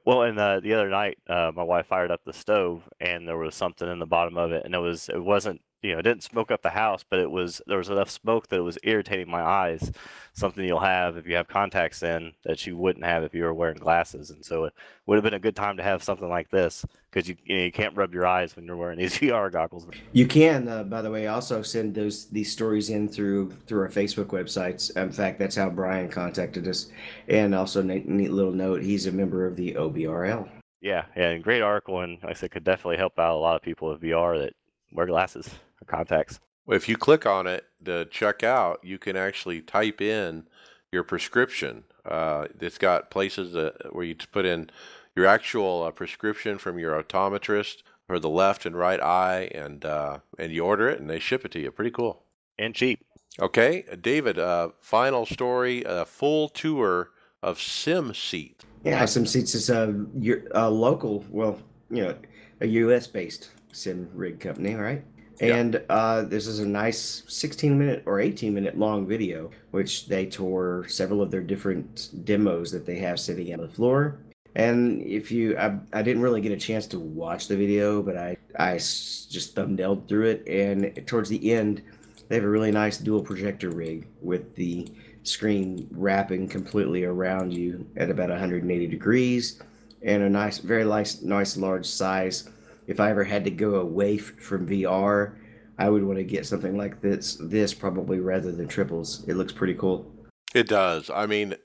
[0.05, 3.37] Well, and uh, the other night, uh, my wife fired up the stove, and there
[3.37, 6.03] was something in the bottom of it, and it was it wasn't you know it
[6.03, 8.79] didn't smoke up the house, but it was there was enough smoke that it was
[8.83, 9.91] irritating my eyes.
[10.33, 13.53] Something you'll have if you have contacts in that you wouldn't have if you were
[13.53, 14.73] wearing glasses, and so it
[15.05, 17.63] would have been a good time to have something like this because you you, know,
[17.63, 19.87] you can't rub your eyes when you're wearing these VR goggles.
[20.13, 23.89] You can, uh, by the way, also send those these stories in through through our
[23.89, 24.95] Facebook websites.
[24.97, 26.87] In fact, that's how Brian contacted us.
[27.27, 30.49] And also, neat, neat little note: he's a member of the OBRL.
[30.81, 33.55] Yeah, yeah, and great article, and like I said, could definitely help out a lot
[33.55, 34.53] of people with VR that
[34.91, 35.49] wear glasses
[35.85, 36.39] contacts.
[36.67, 40.47] If you click on it to check out, you can actually type in
[40.91, 41.83] your prescription.
[42.05, 44.69] Uh, it's got places that, where you put in
[45.15, 50.19] your actual uh, prescription from your optometrist for the left and right eye, and uh,
[50.39, 51.71] and you order it, and they ship it to you.
[51.71, 52.23] Pretty cool.
[52.59, 53.03] and cheap.
[53.39, 54.39] Okay, David.
[54.39, 57.09] Uh, final story: a full tour
[57.43, 58.63] of Sim Seat.
[58.83, 61.59] Yeah, Sim Seats is a, your- a local, well,
[61.89, 62.15] you know,
[62.61, 63.07] a U.S.
[63.07, 65.03] based sim rig company, right?
[65.39, 65.55] Yeah.
[65.55, 70.25] And uh, this is a nice 16 minute or 18 minute long video, which they
[70.25, 74.19] tore several of their different demos that they have sitting on the floor.
[74.55, 78.17] And if you, I, I didn't really get a chance to watch the video, but
[78.17, 80.47] I, I just thumbnailed through it.
[80.47, 81.83] And towards the end,
[82.27, 87.85] they have a really nice dual projector rig with the screen wrapping completely around you
[87.97, 89.61] at about 180 degrees
[90.01, 92.49] and a nice very nice nice large size
[92.87, 95.35] if i ever had to go away f- from vr
[95.77, 99.53] i would want to get something like this this probably rather than triples it looks
[99.53, 100.11] pretty cool
[100.55, 101.09] It does.
[101.09, 101.55] I mean,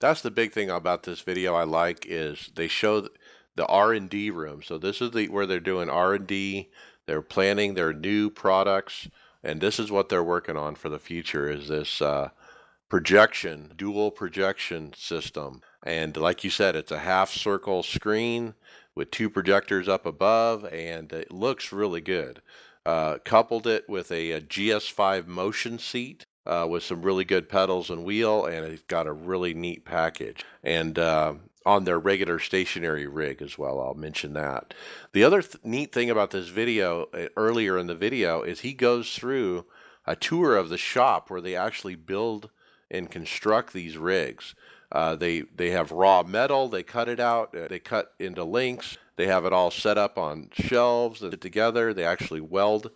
[0.00, 1.54] that's the big thing about this video.
[1.54, 3.08] I like is they show
[3.56, 4.62] the R and D room.
[4.62, 6.70] So this is the where they're doing R and D.
[7.06, 9.08] They're planning their new products,
[9.42, 11.50] and this is what they're working on for the future.
[11.50, 12.30] Is this uh,
[12.88, 15.62] projection, dual projection system?
[15.82, 18.54] And like you said, it's a half circle screen
[18.98, 22.42] with two projectors up above, and it looks really good.
[22.84, 27.90] Uh, coupled it with a, a GS5 motion seat uh, with some really good pedals
[27.90, 30.44] and wheel, and it's got a really neat package.
[30.64, 31.34] And uh,
[31.64, 34.74] on their regular stationary rig as well, I'll mention that.
[35.12, 38.72] The other th- neat thing about this video, uh, earlier in the video, is he
[38.72, 39.66] goes through
[40.06, 42.50] a tour of the shop where they actually build
[42.90, 44.54] and construct these rigs.
[44.90, 46.68] Uh, they they have raw metal.
[46.68, 47.54] They cut it out.
[47.56, 48.96] uh, They cut into links.
[49.16, 51.92] They have it all set up on shelves together.
[51.92, 52.90] They actually weld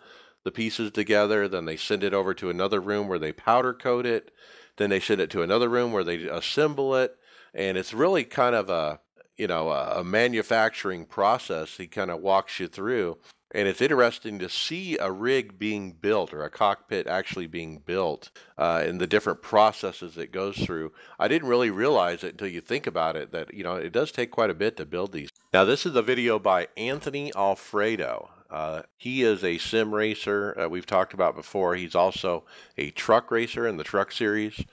[0.45, 1.49] the pieces together.
[1.49, 4.33] Then they send it over to another room where they powder coat it.
[4.77, 7.17] Then they send it to another room where they assemble it.
[7.55, 9.01] And it's really kind of a
[9.37, 11.77] you know a manufacturing process.
[11.77, 13.19] He kind of walks you through.
[13.55, 18.31] And it's interesting to see a rig being built or a cockpit actually being built
[18.57, 20.93] uh, and the different processes it goes through.
[21.19, 24.11] I didn't really realize it until you think about it that, you know, it does
[24.11, 25.29] take quite a bit to build these.
[25.53, 28.31] Now, this is a video by Anthony Alfredo.
[28.51, 31.75] Uh, he is a sim racer uh, we've talked about before.
[31.75, 32.45] He's also
[32.79, 34.65] a truck racer in the truck series.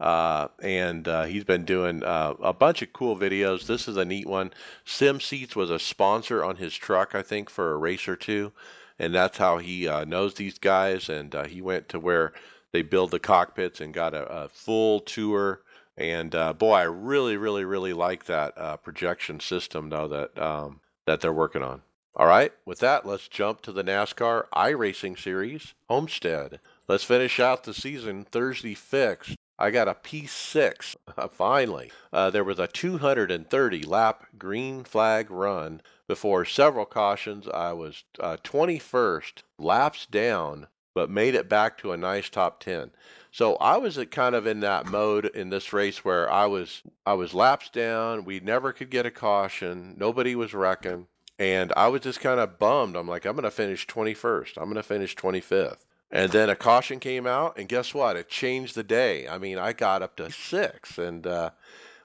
[0.00, 3.66] Uh, and uh, he's been doing uh, a bunch of cool videos.
[3.66, 4.52] This is a neat one.
[4.84, 8.52] Sim Seats was a sponsor on his truck, I think, for a race or two,
[8.98, 11.08] and that's how he uh, knows these guys.
[11.08, 12.32] And uh, he went to where
[12.72, 15.62] they build the cockpits and got a, a full tour.
[15.96, 21.32] And boy, I really, really, really like that projection system, though that um, that they're
[21.32, 21.82] working on.
[22.14, 26.60] All right, with that, let's jump to the NASCAR iRacing Series Homestead.
[26.88, 29.37] Let's finish out the season Thursday fixed.
[29.58, 30.96] I got a P6
[31.32, 31.90] finally.
[32.12, 37.48] Uh, there was a 230 lap green flag run before several cautions.
[37.48, 42.92] I was uh, 21st laps down, but made it back to a nice top 10.
[43.30, 47.14] So I was kind of in that mode in this race where I was I
[47.14, 48.24] was laps down.
[48.24, 49.94] We never could get a caution.
[49.98, 52.96] Nobody was wrecking, and I was just kind of bummed.
[52.96, 54.56] I'm like, I'm going to finish 21st.
[54.56, 55.84] I'm going to finish 25th.
[56.10, 58.16] And then a caution came out, and guess what?
[58.16, 59.28] It changed the day.
[59.28, 61.50] I mean, I got up to six, and uh,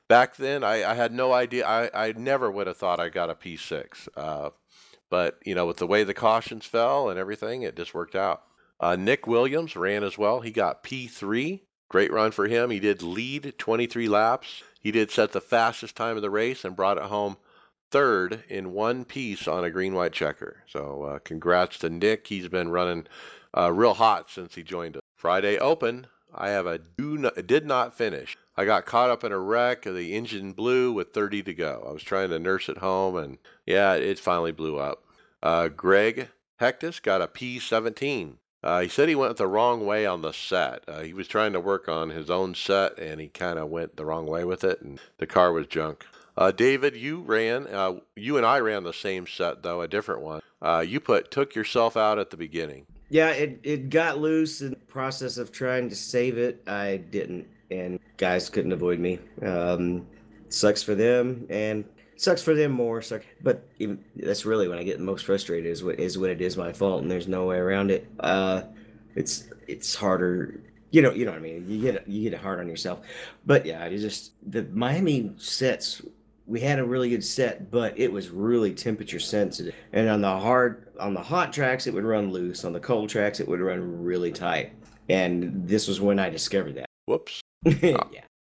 [0.10, 1.66] back then I, I, had no idea.
[1.66, 4.10] I, I never would have thought I got a P6.
[4.18, 4.50] Uh,
[5.10, 8.44] but you know, with the way the cautions fell and everything, it just worked out.
[8.80, 10.42] Uh, Nick Williams ran as well.
[10.42, 11.62] He got P3.
[11.88, 12.72] Great run for him.
[12.72, 14.64] He did lead 23 laps.
[14.82, 17.38] He did set the fastest time of the race and brought it home
[17.92, 20.64] third in one piece on a green white checker.
[20.68, 22.28] So uh, congrats to Nick.
[22.28, 23.06] He's been running
[23.58, 25.04] uh, real hot since he joined us.
[25.16, 28.38] Friday Open, I have a do not, did not finish.
[28.56, 29.84] I got caught up in a wreck.
[29.84, 31.86] The engine blew with 30 to go.
[31.88, 35.04] I was trying to nurse it home, and yeah, it finally blew up.
[35.42, 36.30] Uh, Greg
[36.60, 38.36] Hecktus got a P17.
[38.64, 40.84] Uh, he said he went the wrong way on the set.
[40.88, 43.98] Uh, he was trying to work on his own set, and he kind of went
[43.98, 46.06] the wrong way with it, and the car was junk.
[46.38, 47.68] Uh, David, you ran.
[47.68, 50.42] Uh, you and I ran the same set, though a different one.
[50.62, 52.86] Uh, you put took yourself out at the beginning.
[53.14, 56.64] Yeah, it it got loose in the process of trying to save it.
[56.68, 59.20] I didn't, and guys couldn't avoid me.
[59.44, 60.08] Um,
[60.50, 61.86] sucks for them, and
[62.16, 63.04] sucks for them more.
[63.04, 66.32] Suck, but even that's really when I get the most frustrated is what is when
[66.32, 68.10] it is my fault and there's no way around it.
[68.20, 68.64] Uh,
[69.14, 70.60] it's it's harder.
[70.90, 71.70] You know, you know what I mean.
[71.70, 73.02] You get you get it hard on yourself,
[73.46, 76.02] but yeah, it just the Miami sets.
[76.46, 79.74] We had a really good set, but it was really temperature sensitive.
[79.94, 82.66] And on the hard, on the hot tracks, it would run loose.
[82.66, 84.74] On the cold tracks, it would run really tight.
[85.10, 86.88] And this was when I discovered that.
[87.06, 87.42] Whoops.
[87.66, 87.98] yeah.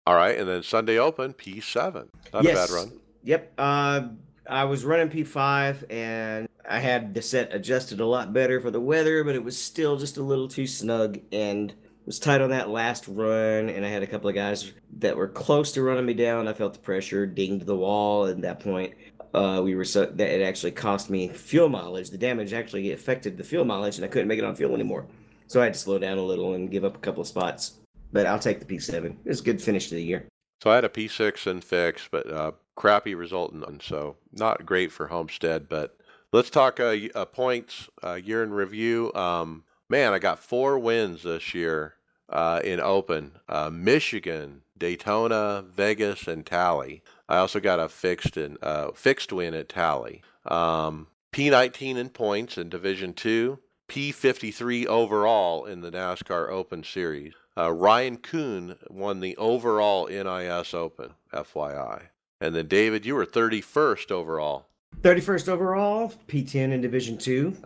[0.06, 2.08] All right, and then Sunday Open P7.
[2.32, 2.52] Not yes.
[2.52, 2.92] a bad run.
[3.24, 3.52] Yep.
[3.58, 4.08] Uh,
[4.48, 8.80] I was running P5 and I had the set adjusted a lot better for the
[8.80, 11.74] weather, but it was still just a little too snug and
[12.08, 13.68] was tight on that last run.
[13.68, 16.48] And I had a couple of guys that were close to running me down.
[16.48, 18.26] I felt the pressure, dinged the wall.
[18.26, 18.94] At that point,
[19.34, 22.08] uh, we were so that it actually cost me fuel mileage.
[22.08, 25.06] The damage actually affected the fuel mileage, and I couldn't make it on fuel anymore.
[25.48, 27.74] So I had to slow down a little and give up a couple of spots.
[28.10, 29.04] But I'll take the P7.
[29.04, 30.26] It was a good finish to the year.
[30.62, 33.80] So I had a P6 and fix, but uh, crappy result in.
[33.80, 35.68] So not great for Homestead.
[35.68, 35.94] But
[36.32, 39.12] let's talk uh, uh, points uh, year in review.
[39.14, 41.96] Um, man, I got four wins this year
[42.28, 47.02] uh, in Open: uh, Michigan, Daytona, Vegas, and Tally.
[47.28, 50.22] I also got a fixed and uh, fixed win at Tally.
[50.44, 53.58] Um, P19 in points in Division Two.
[53.88, 57.32] P53 overall in the NASCAR Open Series.
[57.56, 62.08] Uh, Ryan Kuhn won the overall NIS Open, FYI.
[62.40, 64.66] And then, David, you were 31st overall.
[65.02, 67.56] 31st overall, P10 in Division 2.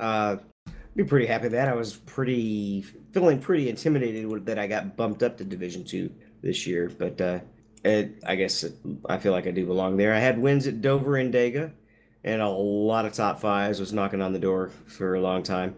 [0.95, 1.69] Be pretty happy that.
[1.69, 2.83] I was pretty,
[3.13, 6.11] feeling pretty intimidated with, that I got bumped up to Division 2
[6.43, 6.91] this year.
[6.97, 7.41] But uh,
[7.85, 8.75] it, I guess it,
[9.09, 10.13] I feel like I do belong there.
[10.13, 11.73] I had wins at Dover and Dega,
[12.25, 15.77] and a lot of top fives was knocking on the door for a long time.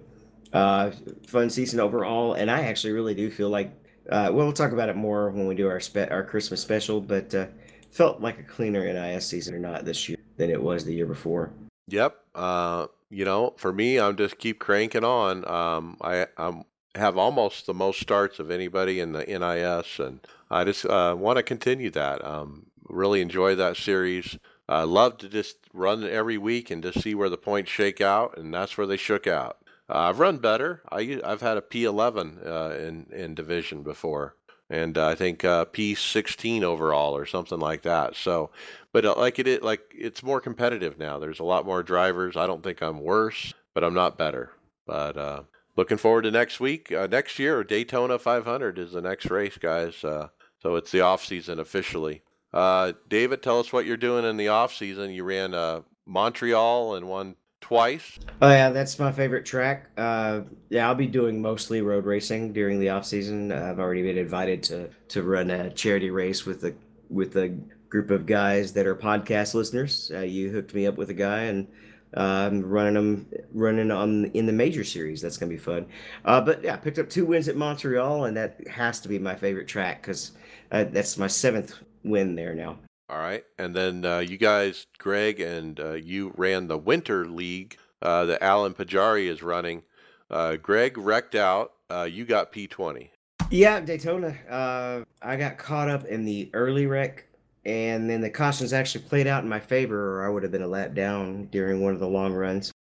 [0.52, 0.90] Uh,
[1.26, 3.72] fun season overall, and I actually really do feel like
[4.10, 7.34] uh, we'll talk about it more when we do our spe- our Christmas special, but
[7.34, 7.46] uh,
[7.90, 11.06] felt like a cleaner NIS season or not this year than it was the year
[11.06, 11.52] before.
[11.88, 12.16] Yep.
[12.34, 15.48] Uh, you know, for me, I'm just keep cranking on.
[15.48, 16.64] Um, I I'm,
[16.96, 21.36] have almost the most starts of anybody in the NIS, and I just uh, want
[21.36, 22.24] to continue that.
[22.24, 24.38] Um, really enjoy that series.
[24.68, 28.36] I love to just run every week and just see where the points shake out,
[28.36, 29.58] and that's where they shook out.
[29.88, 30.82] Uh, I've run better.
[30.90, 34.34] I, I've had a P11 uh, in in division before,
[34.74, 38.16] and uh, I think uh, P16 overall or something like that.
[38.16, 38.50] So,
[38.92, 41.18] but uh, like it, like it's more competitive now.
[41.20, 42.36] There's a lot more drivers.
[42.36, 44.50] I don't think I'm worse, but I'm not better.
[44.84, 45.42] But uh,
[45.76, 46.90] looking forward to next week.
[46.90, 49.94] next year, Daytona 500 is the next race, guys.
[49.96, 50.30] so
[50.64, 52.22] it's the off season officially.
[52.52, 55.10] David, tell us what you're doing in the off season.
[55.12, 58.18] You ran Montreal and won twice.
[58.42, 59.88] Oh yeah, that's my favorite track.
[59.96, 63.50] Uh, yeah, I'll be doing mostly road racing during the off season.
[63.50, 66.74] I've already been invited to to run a charity race with a
[67.08, 67.48] with a
[67.88, 70.10] group of guys that are podcast listeners.
[70.12, 71.66] Uh, you hooked me up with a guy, and
[72.14, 75.22] uh, I'm running them running on in the major series.
[75.22, 75.86] That's gonna be fun.
[76.22, 79.18] Uh, but yeah, I picked up two wins at Montreal, and that has to be
[79.18, 80.32] my favorite track because
[80.70, 82.76] uh, that's my seventh win there now.
[83.08, 83.44] All right.
[83.58, 88.42] And then uh, you guys, Greg, and uh, you ran the Winter League uh, that
[88.42, 89.82] Alan Pajari is running.
[90.30, 91.72] Uh, Greg wrecked out.
[91.90, 93.10] Uh, you got P20.
[93.50, 94.36] Yeah, Daytona.
[94.48, 97.26] Uh, I got caught up in the early wreck,
[97.66, 100.62] and then the cautions actually played out in my favor, or I would have been
[100.62, 102.72] a lap down during one of the long runs.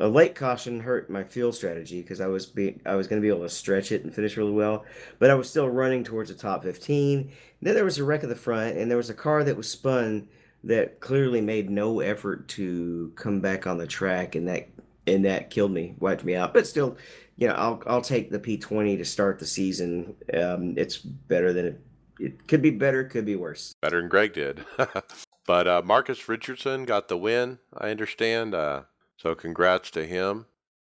[0.00, 3.24] A late caution hurt my fuel strategy because I was be I was going to
[3.24, 4.84] be able to stretch it and finish really well,
[5.18, 7.18] but I was still running towards the top 15.
[7.18, 7.30] And
[7.60, 9.70] then there was a wreck at the front, and there was a car that was
[9.70, 10.28] spun
[10.64, 14.68] that clearly made no effort to come back on the track, and that
[15.06, 16.54] and that killed me, wiped me out.
[16.54, 16.96] But still,
[17.36, 20.16] you know, I'll I'll take the P20 to start the season.
[20.36, 21.80] Um, it's better than it.
[22.18, 23.74] It could be better, could be worse.
[23.80, 24.64] Better than Greg did.
[25.46, 27.58] but uh, Marcus Richardson got the win.
[27.76, 28.54] I understand.
[28.54, 28.82] Uh,
[29.24, 30.44] so congrats to him.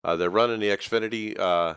[0.05, 1.75] Uh, they're running the Xfinity uh,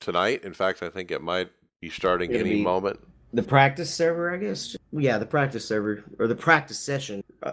[0.00, 0.42] tonight.
[0.42, 1.50] In fact, I think it might
[1.80, 3.00] be starting It'll any be- moment.
[3.32, 4.76] The practice server, I guess.
[4.90, 7.52] Yeah, the practice server or the practice session uh,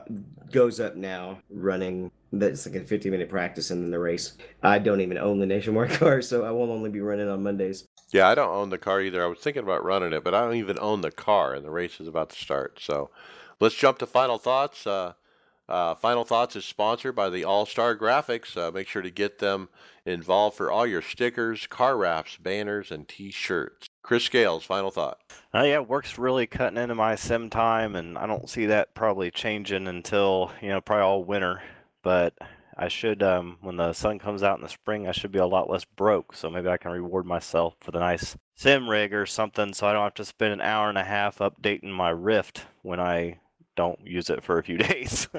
[0.51, 2.09] goes up now, running.
[2.33, 4.33] That's like a 50 minute practice and then the race.
[4.63, 7.85] I don't even own the Nationwide car, so I will only be running on Mondays.
[8.11, 9.21] Yeah, I don't own the car either.
[9.23, 11.69] I was thinking about running it, but I don't even own the car, and the
[11.69, 12.79] race is about to start.
[12.81, 13.11] So
[13.59, 14.87] let's jump to final thoughts.
[14.87, 15.13] Uh,
[15.69, 18.55] uh, final thoughts is sponsored by the Allstar Graphics.
[18.55, 19.69] Uh, make sure to get them
[20.05, 23.87] involved for all your stickers, car wraps, banners, and T-shirts.
[24.01, 25.19] Chris Scales, final thought.
[25.53, 29.29] Uh, yeah, work's really cutting into my sim time, and I don't see that probably
[29.29, 31.61] changing until you know probably all winter.
[32.01, 32.37] But
[32.77, 35.45] I should, um, when the sun comes out in the spring, I should be a
[35.45, 36.35] lot less broke.
[36.35, 39.93] So maybe I can reward myself with a nice sim rig or something, so I
[39.93, 43.39] don't have to spend an hour and a half updating my Rift when I
[43.77, 45.29] don't use it for a few days.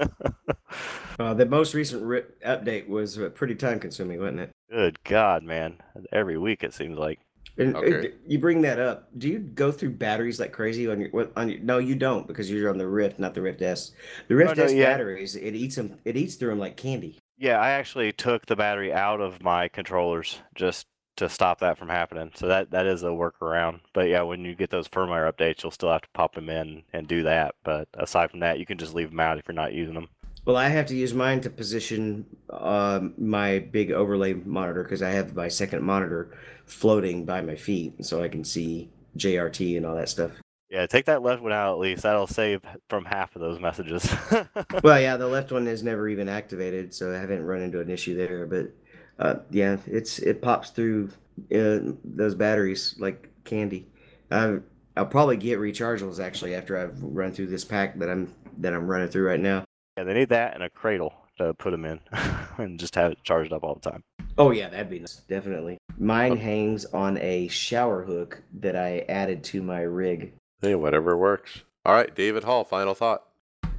[1.18, 4.50] Uh, the most recent ri- update was uh, pretty time consuming, wasn't it?
[4.70, 5.78] Good God, man!
[6.12, 7.18] Every week it seems like.
[7.56, 8.12] And Okay.
[8.24, 9.08] you bring that up.
[9.18, 11.58] Do you go through batteries like crazy on your on your?
[11.58, 13.92] No, you don't because you're on the Rift, not the Rift S.
[14.28, 14.84] The Rift no, S yeah.
[14.84, 15.98] batteries, it eats them.
[16.04, 17.18] It eats through them like candy.
[17.36, 20.86] Yeah, I actually took the battery out of my controllers just
[21.18, 22.32] to stop that from happening.
[22.34, 23.80] So that that is a workaround.
[23.92, 26.82] But yeah, when you get those firmware updates, you'll still have to pop them in
[26.92, 27.54] and do that.
[27.64, 30.08] But aside from that, you can just leave them out if you're not using them.
[30.44, 35.10] Well, I have to use mine to position um, my big overlay monitor because I
[35.10, 36.30] have my second monitor
[36.64, 40.32] floating by my feet, so I can see JRT and all that stuff.
[40.70, 42.02] Yeah, take that left one out at least.
[42.02, 44.10] That'll save from half of those messages.
[44.82, 47.90] Well, yeah, the left one is never even activated, so I haven't run into an
[47.90, 48.46] issue there.
[48.46, 48.70] But
[49.18, 51.10] uh, yeah, it's it pops through
[51.54, 53.86] uh, those batteries like candy.
[54.30, 54.58] I,
[54.96, 58.86] I'll probably get rechargeables actually after I've run through this pack that I'm that I'm
[58.86, 59.64] running through right now.
[59.96, 62.00] yeah, they need that and a cradle to put them in
[62.58, 64.02] and just have it charged up all the time.
[64.36, 65.16] Oh yeah, that'd be nice.
[65.28, 65.78] Definitely.
[65.96, 70.32] Mine hangs on a shower hook that I added to my rig.
[70.60, 71.62] Hey, whatever works.
[71.84, 73.22] All right, David Hall, final thought.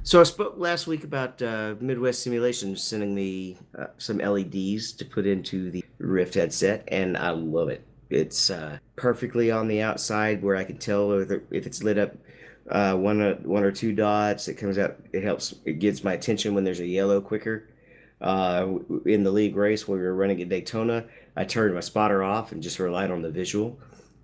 [0.02, 5.04] So I spoke last week about uh, Midwest Simulations sending me uh, some LEDs to
[5.04, 7.84] put into the Rift headset, and I love it.
[8.08, 12.14] It's uh, perfectly on the outside where I can tell if, if it's lit up
[12.70, 14.48] uh, one or, one or two dots.
[14.48, 14.96] It comes out.
[15.12, 15.54] It helps.
[15.66, 17.68] It gets my attention when there's a yellow quicker.
[18.22, 21.04] Uh, in the league race where we were running at Daytona,
[21.36, 23.78] I turned my spotter off and just relied on the visual,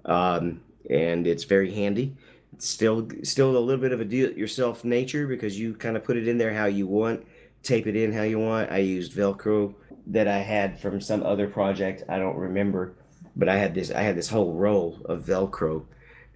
[0.06, 2.16] um, and it's very handy
[2.58, 6.28] still still a little bit of a do-it-yourself nature because you kind of put it
[6.28, 7.24] in there how you want
[7.62, 8.70] tape it in how you want.
[8.70, 9.74] I used velcro
[10.06, 12.94] that i had from some other project i don't remember
[13.34, 15.84] but i had this i had this whole roll of velcro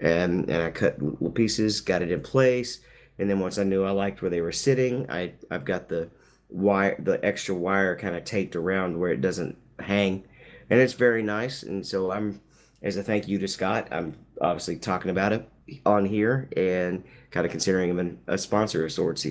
[0.00, 2.80] and and i cut little pieces got it in place
[3.18, 6.10] and then once i knew i liked where they were sitting i i've got the
[6.48, 10.24] wire the extra wire kind of taped around where it doesn't hang
[10.68, 12.40] and it's very nice and so i'm
[12.82, 15.48] as a thank you to scott i'm obviously talking about it
[15.86, 19.26] on here and kind of considering him an, a sponsor of sorts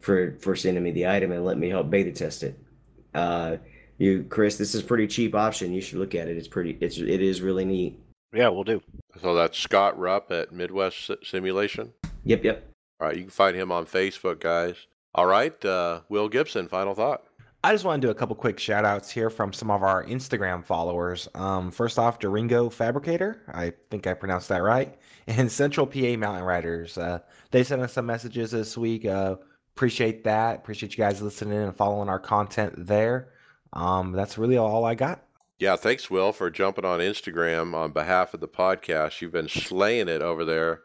[0.00, 2.58] for for sending me the item and let me help beta test it.
[3.14, 3.56] Uh,
[3.98, 5.72] you, Chris, this is a pretty cheap option.
[5.72, 6.36] You should look at it.
[6.36, 6.78] It's pretty.
[6.80, 8.00] It's it is really neat.
[8.32, 8.80] Yeah, we'll do.
[9.20, 11.92] So that's Scott Rupp at Midwest Simulation.
[12.24, 12.66] Yep, yep.
[13.00, 14.76] All right, you can find him on Facebook, guys.
[15.14, 17.24] All right, uh, Will Gibson, final thought.
[17.62, 20.04] I just want to do a couple quick shout outs here from some of our
[20.04, 21.28] Instagram followers.
[21.34, 23.42] Um, first off, Duringo Fabricator.
[23.52, 24.96] I think I pronounced that right.
[25.30, 26.98] And Central PA Mountain Riders.
[26.98, 27.20] Uh,
[27.52, 29.04] they sent us some messages this week.
[29.04, 29.36] Uh,
[29.76, 30.56] appreciate that.
[30.56, 33.28] Appreciate you guys listening and following our content there.
[33.72, 35.22] Um, that's really all I got.
[35.60, 39.20] Yeah, thanks, Will, for jumping on Instagram on behalf of the podcast.
[39.20, 40.82] You've been slaying it over there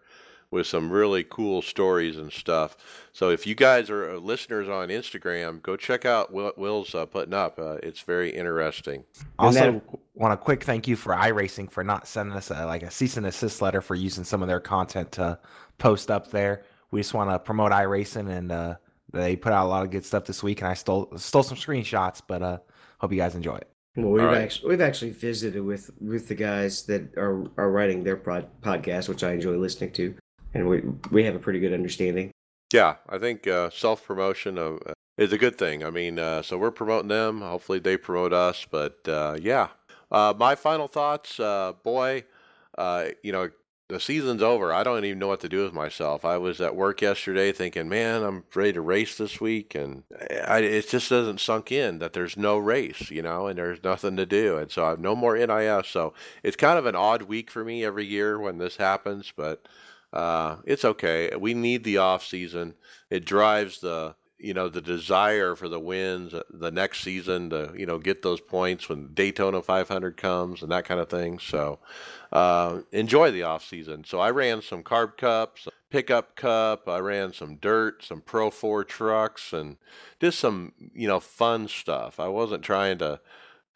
[0.55, 2.77] with some really cool stories and stuff.
[3.11, 7.05] So if you guys are uh, listeners on Instagram, go check out what Will's uh,
[7.05, 7.59] putting up.
[7.59, 9.03] Uh, it's very interesting.
[9.19, 9.81] And Also, that-
[10.13, 13.17] want a quick thank you for iRacing for not sending us a, like a cease
[13.17, 15.37] and assist letter for using some of their content to
[15.77, 16.63] post up there.
[16.89, 18.75] We just want to promote iRacing, and uh,
[19.11, 21.57] they put out a lot of good stuff this week, and I stole stole some
[21.57, 22.21] screenshots.
[22.25, 22.59] But uh,
[22.99, 23.69] hope you guys enjoy it.
[23.97, 24.41] Well, we've right.
[24.41, 29.09] actually we've actually visited with with the guys that are are writing their pod, podcast,
[29.09, 30.15] which I enjoy listening to,
[30.55, 32.31] and we we have a pretty good understanding.
[32.73, 34.77] Yeah, I think uh, self promotion uh,
[35.17, 35.83] is a good thing.
[35.83, 37.41] I mean, uh, so we're promoting them.
[37.41, 38.65] Hopefully, they promote us.
[38.69, 39.67] But uh, yeah,
[40.09, 42.23] uh, my final thoughts, uh, boy,
[43.21, 43.51] you know,
[43.87, 44.73] the season's over.
[44.73, 46.25] I don't even know what to do with myself.
[46.25, 50.03] I was at work yesterday thinking, man, I'm ready to race this week, and
[50.47, 54.17] I, it just doesn't sunk in that there's no race, you know, and there's nothing
[54.17, 55.87] to do, and so I have no more NIS.
[55.87, 59.67] So it's kind of an odd week for me every year when this happens, but
[60.15, 61.35] uh, it's okay.
[61.37, 62.75] We need the off season.
[63.09, 67.73] It drives the you know the desire for the wins uh, the next season to
[67.75, 71.39] you know get those points when Daytona 500 comes and that kind of thing.
[71.39, 71.79] So
[72.31, 74.03] uh, enjoy the off season.
[74.05, 76.87] So I ran some carb cups, pickup cup.
[76.87, 79.77] I ran some dirt, some Pro 4 trucks, and
[80.21, 82.21] just some you know fun stuff.
[82.21, 83.19] I wasn't trying to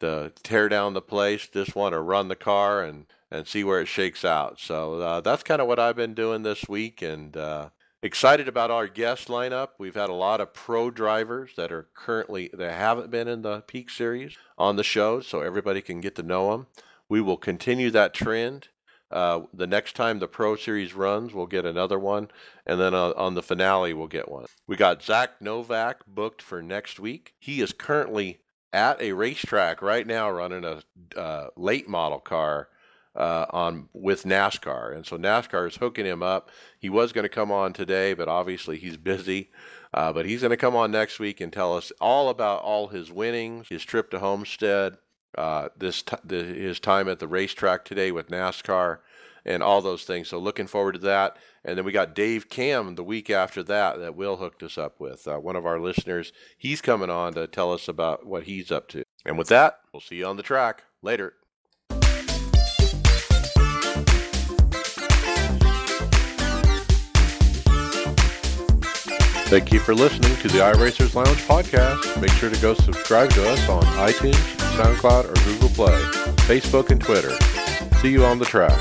[0.00, 1.48] to tear down the place.
[1.48, 4.58] Just want to run the car and and see where it shakes out.
[4.60, 7.70] So uh, that's kind of what I've been doing this week, and uh,
[8.02, 9.70] excited about our guest lineup.
[9.78, 13.60] We've had a lot of pro drivers that are currently that haven't been in the
[13.62, 16.66] Peak Series on the show, so everybody can get to know them.
[17.08, 18.68] We will continue that trend.
[19.10, 22.30] Uh, the next time the Pro Series runs, we'll get another one,
[22.64, 24.46] and then uh, on the finale, we'll get one.
[24.68, 27.34] We got Zach Novak booked for next week.
[27.40, 28.38] He is currently
[28.72, 30.82] at a racetrack right now running a
[31.18, 32.68] uh, late model car
[33.16, 36.50] uh, on with NASCAR, and so NASCAR is hooking him up.
[36.78, 39.50] He was going to come on today, but obviously he's busy.
[39.92, 42.88] Uh, but he's going to come on next week and tell us all about all
[42.88, 44.98] his winnings, his trip to Homestead,
[45.36, 48.98] uh, this t- the, his time at the racetrack today with NASCAR,
[49.44, 50.28] and all those things.
[50.28, 51.36] So looking forward to that.
[51.64, 55.00] And then we got Dave Cam the week after that that Will hooked us up
[55.00, 55.26] with.
[55.26, 58.88] Uh, one of our listeners, he's coming on to tell us about what he's up
[58.90, 59.02] to.
[59.24, 61.34] And with that, we'll see you on the track later.
[69.50, 72.22] Thank you for listening to the iRacers Lounge podcast.
[72.22, 74.34] Make sure to go subscribe to us on iTunes,
[74.76, 76.00] SoundCloud, or Google Play,
[76.46, 77.36] Facebook, and Twitter.
[77.96, 78.80] See you on the track.